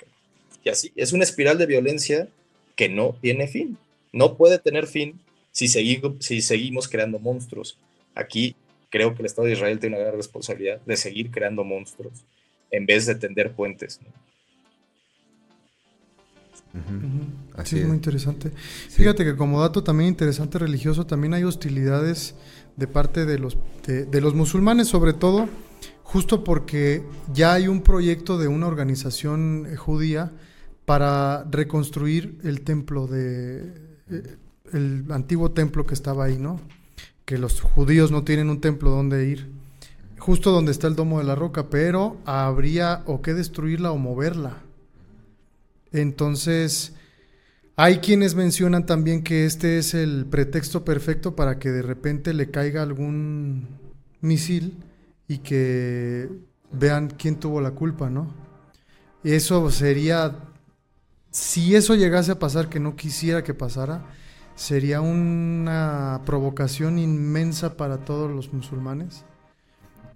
[0.63, 2.29] Y así, es una espiral de violencia
[2.75, 3.77] que no tiene fin.
[4.13, 5.19] No puede tener fin
[5.51, 7.77] si, si seguimos creando monstruos.
[8.15, 8.55] Aquí
[8.89, 12.23] creo que el Estado de Israel tiene una gran responsabilidad de seguir creando monstruos
[12.71, 13.99] en vez de tender puentes.
[17.55, 18.51] Así es muy interesante.
[18.89, 22.35] Fíjate que como dato también interesante religioso, también hay hostilidades
[22.75, 25.47] de parte de los, de los musulmanes, sobre todo
[26.13, 27.03] justo porque
[27.33, 30.31] ya hay un proyecto de una organización judía
[30.85, 33.73] para reconstruir el templo de
[34.11, 34.37] eh,
[34.73, 36.59] el antiguo templo que estaba ahí, ¿no?
[37.25, 39.49] Que los judíos no tienen un templo donde ir,
[40.19, 44.57] justo donde está el domo de la roca, pero habría o que destruirla o moverla.
[45.91, 46.93] Entonces,
[47.75, 52.51] hay quienes mencionan también que este es el pretexto perfecto para que de repente le
[52.51, 53.67] caiga algún
[54.21, 54.83] misil
[55.27, 56.29] y que
[56.71, 58.27] vean quién tuvo la culpa, ¿no?
[59.23, 60.35] Eso sería,
[61.31, 64.05] si eso llegase a pasar, que no quisiera que pasara,
[64.55, 69.23] sería una provocación inmensa para todos los musulmanes.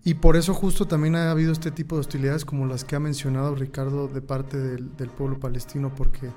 [0.04, 3.00] Y por eso justo también ha habido este tipo de hostilidades como las que ha
[3.00, 6.30] mencionado Ricardo de parte del, pueblo palestino, porque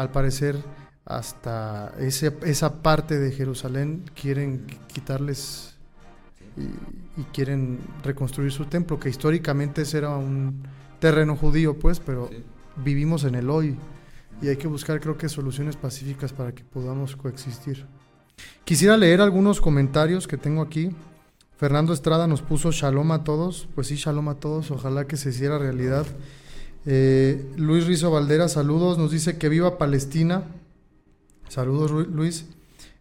[0.00, 0.56] al parecer
[1.04, 5.74] hasta ese, esa parte de Jerusalén quieren quitarles
[6.56, 10.62] y, quieren reconstruir su templo, que históricamente ese era un
[11.00, 12.30] terreno judío, pues, pero
[12.76, 13.76] vivimos en el hoy
[14.40, 17.84] y hay que buscar, creo que, soluciones pacíficas para que podamos coexistir.
[18.64, 20.90] Quisiera leer algunos comentarios que tengo aquí.
[21.58, 23.68] Fernando Estrada nos puso shalom a todos.
[23.74, 24.70] Pues sí, shalom a todos.
[24.70, 26.06] Ojalá que se hiciera realidad.
[26.86, 28.98] Eh, Luis Rizo Valdera, saludos.
[28.98, 30.44] Nos dice que viva Palestina.
[31.48, 32.46] Saludos, Luis.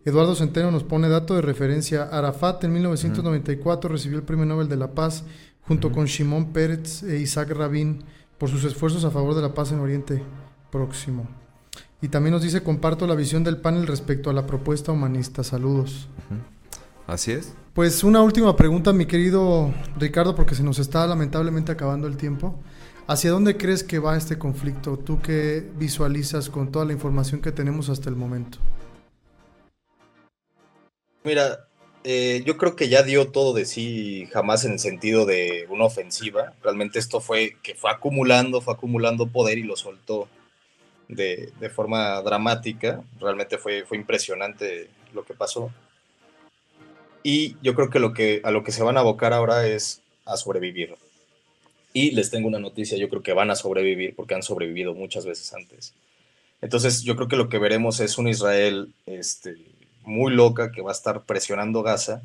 [0.05, 2.03] Eduardo Centeno nos pone dato de referencia.
[2.03, 5.23] Arafat en 1994 recibió el Premio Nobel de la Paz
[5.61, 8.03] junto con Shimon Peretz e Isaac Rabin
[8.39, 10.23] por sus esfuerzos a favor de la paz en Oriente
[10.71, 11.27] Próximo.
[12.01, 15.43] Y también nos dice, comparto la visión del panel respecto a la propuesta humanista.
[15.43, 16.07] Saludos.
[17.05, 17.53] Así es.
[17.73, 22.55] Pues una última pregunta, mi querido Ricardo, porque se nos está lamentablemente acabando el tiempo.
[23.09, 24.95] ¿Hacia dónde crees que va este conflicto?
[24.95, 28.59] ¿Tú qué visualizas con toda la información que tenemos hasta el momento?
[31.23, 31.65] Mira,
[32.03, 35.85] eh, yo creo que ya dio todo de sí, jamás en el sentido de una
[35.85, 36.53] ofensiva.
[36.61, 40.29] Realmente esto fue que fue acumulando, fue acumulando poder y lo soltó
[41.07, 43.01] de, forma dramática.
[43.19, 45.71] Realmente fue, fue impresionante lo que pasó.
[47.23, 50.37] Y yo creo que, que a lo que se van a abocar ahora es a
[50.37, 50.95] sobrevivir.
[51.93, 55.25] Y les tengo una noticia, yo creo que van a sobrevivir porque han sobrevivido muchas
[55.25, 55.93] veces antes.
[56.61, 59.57] Entonces yo creo que lo que veremos es un Israel este,
[60.03, 62.21] muy loca que va a estar presionando Gaza.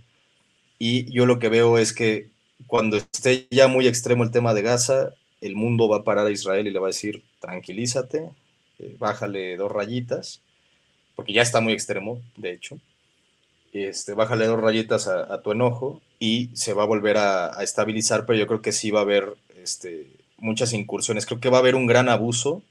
[0.79, 2.29] Y yo lo que veo es que
[2.67, 6.31] cuando esté ya muy extremo el tema de Gaza, el mundo va a parar a
[6.31, 8.31] Israel y le va a decir, tranquilízate,
[8.79, 10.41] eh, bájale dos rayitas,
[11.15, 12.79] porque ya está muy extremo, de hecho.
[13.73, 18.39] Este, bájale dos rayitas a, tu enojo y se va a volver a, estabilizar, pero
[18.39, 19.35] yo creo que sí va a haber
[19.65, 20.07] este,
[20.39, 21.27] muchas incursiones.
[21.27, 22.63] Creo que va a haber un gran abuso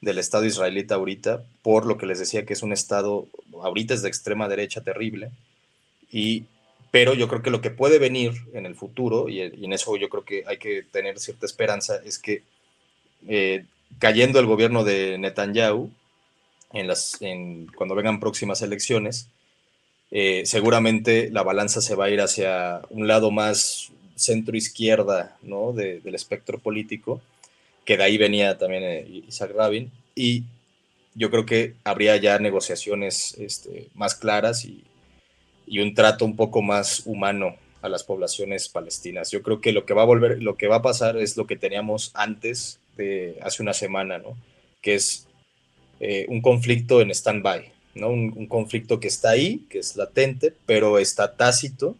[0.00, 3.26] del Estado israelita ahorita, por lo que les decía que es un Estado,
[3.62, 5.30] ahorita es de extrema derecha terrible,
[6.10, 6.44] y,
[6.90, 10.08] pero yo creo que lo que puede venir en el futuro, y, en eso yo
[10.08, 12.42] creo que hay que tener cierta esperanza, es que
[13.26, 13.64] eh,
[13.98, 15.90] cayendo el gobierno de Netanyahu,
[16.72, 19.28] en las, en, cuando vengan próximas elecciones,
[20.10, 25.72] eh, seguramente la balanza se va a ir hacia un lado más centro-izquierda ¿no?
[25.72, 27.20] del espectro político,
[27.84, 30.44] que de ahí venía también eh, Isaac Rabin, y
[31.14, 34.84] yo creo que habría ya negociaciones este, más claras y,
[35.66, 39.30] y, un trato un poco más humano a las poblaciones palestinas.
[39.30, 41.46] Yo creo que lo que va a volver, lo que va a pasar es lo
[41.46, 44.36] que teníamos antes de hace una semana, ¿no?
[44.80, 45.26] Que es
[46.00, 48.10] eh, un conflicto en stand-by, ¿no?
[48.10, 51.96] Un, conflicto que está ahí, que es latente, pero está tácito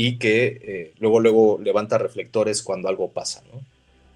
[0.00, 3.60] y que eh, luego, luego levanta reflectores cuando algo pasa, ¿no?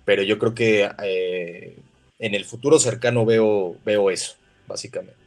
[0.05, 1.77] Pero yo creo que eh,
[2.21, 4.37] en el futuro cercano veo, veo eso,
[4.69, 5.19] básicamente.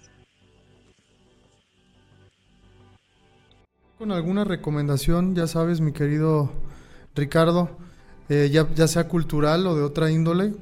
[3.97, 6.53] Con alguna recomendación, ya sabes, mi querido
[7.16, 7.70] Ricardo,
[8.30, 10.53] eh, ya, ya sea cultural o de otra índole,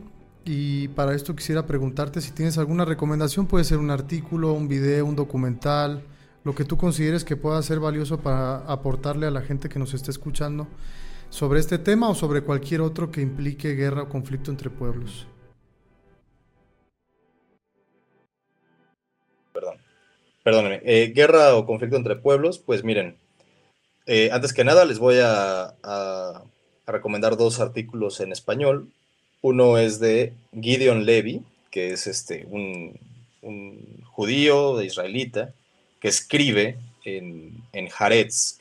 [0.43, 5.05] y para esto quisiera preguntarte si tienes alguna recomendación, puede ser un artículo, un video,
[5.05, 6.01] un documental,
[6.43, 9.93] lo que tú consideres que pueda ser valioso para aportarle a la gente que nos
[9.93, 10.67] esté escuchando
[11.29, 15.25] sobre este tema o sobre cualquier otro que implique guerra o conflicto entre pueblos.
[19.53, 19.77] Perdón,
[20.43, 20.81] perdónenme.
[20.83, 23.15] Eh, guerra o conflicto entre pueblos, pues miren,
[24.05, 25.73] eh, antes que nada les voy a,
[26.85, 28.89] recomendar dos artículos en español.
[29.41, 31.41] Uno es de Gideon Levy,
[31.71, 32.99] que es este, un,
[34.05, 35.53] judío de israelita,
[36.03, 38.59] que escribe en, en Haaretz.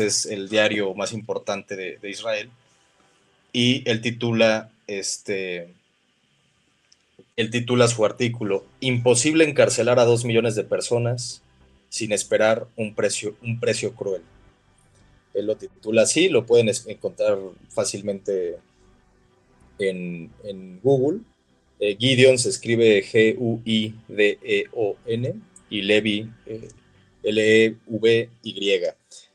[0.00, 2.50] Es el diario más importante de, Israel.
[3.52, 5.68] Y él titula, este,
[7.36, 11.40] él titula su artículo Imposible encarcelar a dos millones de personas
[11.88, 14.22] sin esperar un precio, un precio cruel.
[15.34, 18.58] Él lo titula así, lo pueden encontrar fácilmente
[19.78, 20.32] en,
[20.82, 21.20] Google.
[21.78, 23.92] Eh, Gideon se escribe G-U-I-D-E-O-N
[25.72, 26.68] y Levi eh,
[27.22, 28.82] L-E-V-Y.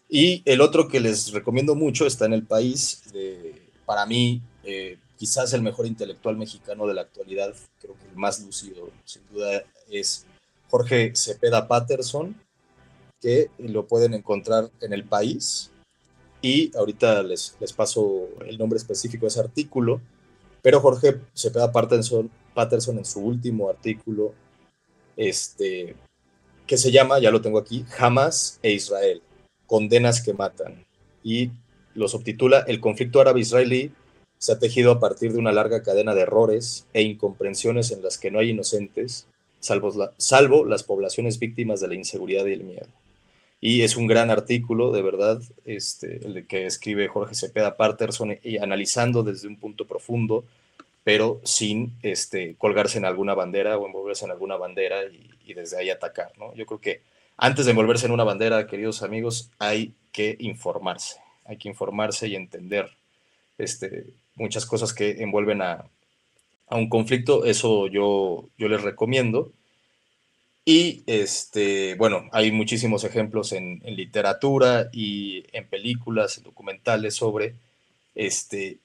[0.09, 3.03] Y el otro que les recomiendo mucho está en el país,
[3.85, 8.39] para mí, eh, quizás el mejor intelectual mexicano de la actualidad, creo que el más
[8.41, 10.25] lúcido, sin duda, es
[10.69, 12.35] Jorge Cepeda Patterson,
[13.19, 15.71] que lo pueden encontrar en el país.
[16.41, 19.99] Y ahorita les, les paso el nombre específico de ese artículo,
[20.61, 24.33] pero Jorge Cepeda Patterson, Patterson en su último artículo,
[25.15, 25.95] este,
[26.68, 29.22] que se llama, ya lo tengo aquí, Hamas e Israel,
[29.65, 30.86] condenas que matan.
[31.24, 31.51] Y
[31.95, 33.91] lo subtitula El conflicto árabe-israelí
[34.38, 38.18] se ha tejido a partir de una larga cadena de errores e incomprensiones en las
[38.18, 39.28] que no hay inocentes,
[39.59, 42.88] salvo, las poblaciones víctimas de la inseguridad y el miedo.
[43.59, 48.57] Y es un gran artículo, de verdad, este, el que escribe Jorge Cepeda Patterson y
[48.57, 50.45] analizando desde un punto profundo
[51.08, 55.89] pero sin este, colgarse en alguna bandera o envolverse en alguna bandera y, desde ahí
[55.89, 56.34] atacar.
[56.38, 56.53] ¿no?
[56.53, 57.01] Yo creo que
[57.38, 62.36] antes de envolverse en una bandera, queridos amigos, hay que informarse, hay que informarse y
[62.36, 62.89] entender
[63.58, 65.86] este, muchas cosas que envuelven a,
[66.72, 69.53] un conflicto, eso yo, yo les recomiendo.
[70.66, 77.55] Y este, bueno, hay muchísimos ejemplos en, en literatura y en películas, en documentales sobre
[78.14, 78.80] este,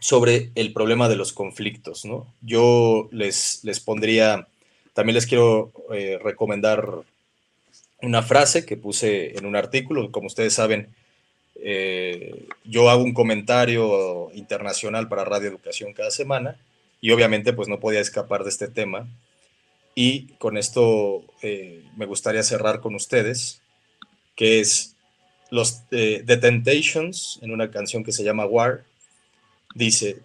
[0.00, 2.26] sobre el problema de los conflictos, ¿no?
[2.42, 4.48] Yo les, les pondría,
[4.92, 6.86] también les quiero eh, recomendar
[8.02, 10.94] una frase que puse en un artículo, como ustedes saben,
[11.56, 16.58] eh, yo hago un comentario internacional para Radio Educación cada semana
[17.00, 19.08] y obviamente pues no podía escapar de este tema
[19.94, 23.62] y con esto eh, me gustaría cerrar con ustedes,
[24.36, 24.96] que es
[25.50, 28.84] los The Temptations en una canción que se llama War,
[29.74, 30.20] dice,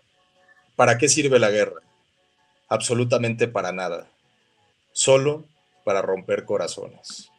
[0.75, 1.81] ¿para qué sirve la guerra?
[2.67, 4.07] Absolutamente para nada,
[4.91, 5.45] solo
[5.83, 7.29] para romper corazones.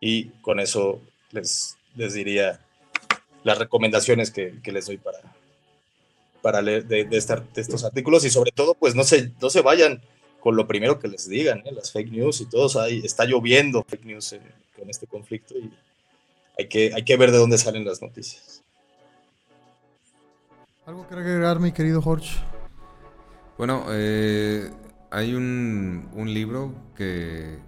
[0.00, 1.00] Y con eso
[1.30, 2.60] les, les diría
[3.44, 5.20] las recomendaciones que, les doy para,
[6.42, 10.02] para leer de, estos artículos y sobre todo, pues no se, no se vayan
[10.40, 11.72] con lo primero que les digan, ¿eh?
[11.72, 14.36] las fake news y todos ahí, está lloviendo fake news
[14.76, 15.70] con este conflicto y
[16.58, 18.53] hay que, hay que ver de dónde salen las noticias.
[20.86, 22.36] ¿Algo que agregar, mi querido Jorge?
[23.56, 24.70] Bueno, eh,
[25.10, 27.58] hay un, libro que,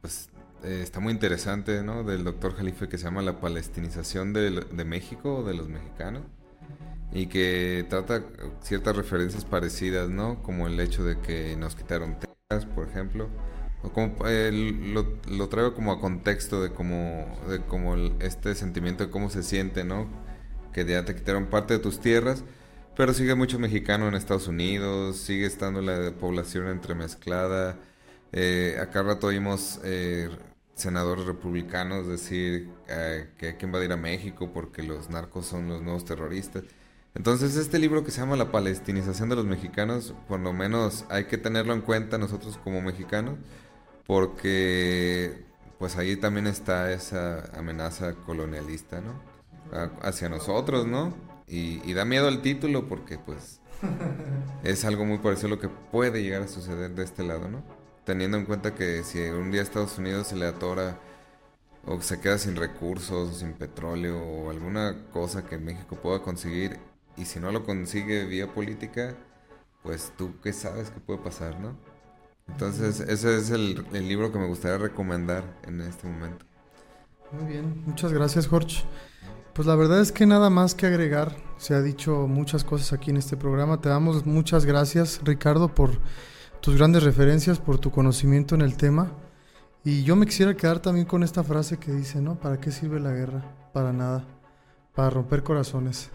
[0.00, 0.30] pues,
[0.62, 2.04] eh, está muy interesante, ¿no?
[2.04, 6.22] Del doctor Jalife que se llama La palestinización de, de México, de los mexicanos,
[7.10, 8.22] y que trata
[8.62, 10.40] ciertas referencias parecidas, ¿no?
[10.44, 13.28] Como el hecho de que nos quitaron Texas, por ejemplo.
[13.82, 19.10] O como, lo, lo, traigo como a contexto de cómo, de cómo este sentimiento de
[19.10, 20.06] cómo se siente, ¿no?
[20.72, 22.44] Que ya te quitaron parte de tus tierras,
[22.96, 27.78] pero sigue mucho mexicano en Estados Unidos, sigue estando la población entremezclada.
[28.32, 30.28] Eh, acá rato oímos eh,
[30.74, 35.82] senadores republicanos decir eh, que hay que invadir a México porque los narcos son los
[35.82, 36.64] nuevos terroristas.
[37.14, 41.24] Entonces este libro que se llama La palestinización de los mexicanos, por lo menos hay
[41.24, 43.36] que tenerlo en cuenta nosotros como mexicanos,
[44.06, 45.44] porque
[45.78, 49.29] pues ahí también está esa amenaza colonialista, ¿no?
[50.02, 51.14] Hacia nosotros, ¿no?
[51.46, 53.60] Y, y, da miedo el título porque pues
[54.62, 57.62] es algo muy parecido a lo que puede llegar a suceder de este lado, ¿no?
[58.04, 60.98] Teniendo en cuenta que si un día Estados Unidos se le atora
[61.86, 66.78] o se queda sin recursos, sin petróleo o alguna cosa que México pueda conseguir
[67.16, 69.14] y si no lo consigue vía política,
[69.82, 71.76] pues tú qué sabes que puede pasar, ¿no?
[72.48, 76.44] Entonces ese es el, el libro que me gustaría recomendar en este momento.
[77.32, 78.84] Muy bien, muchas gracias Jorge.
[79.54, 83.10] Pues la verdad es que nada más que agregar, se ha dicho muchas cosas aquí
[83.10, 83.80] en este programa.
[83.80, 85.98] Te damos muchas gracias Ricardo por
[86.60, 89.12] tus grandes referencias, por tu conocimiento en el tema.
[89.84, 92.38] Y yo me quisiera quedar también con esta frase que dice, ¿no?
[92.38, 93.42] ¿Para qué sirve la guerra?
[93.72, 94.24] Para nada.
[94.94, 96.10] Para romper corazones.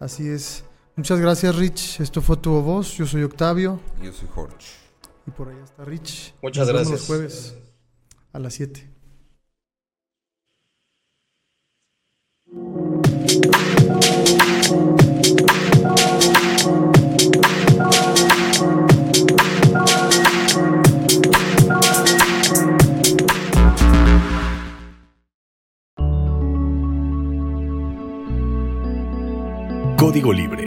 [0.00, 0.64] Así es.
[0.96, 2.00] Muchas gracias, Rich.
[2.00, 2.96] Esto fue tu voz.
[2.96, 3.80] Yo soy Octavio.
[4.02, 4.66] Yo soy Jorge.
[5.26, 6.34] Y por allá está Rich.
[6.42, 6.90] Muchas gracias.
[6.90, 7.58] los jueves
[8.32, 8.95] a las 7.
[30.16, 30.65] Código Libre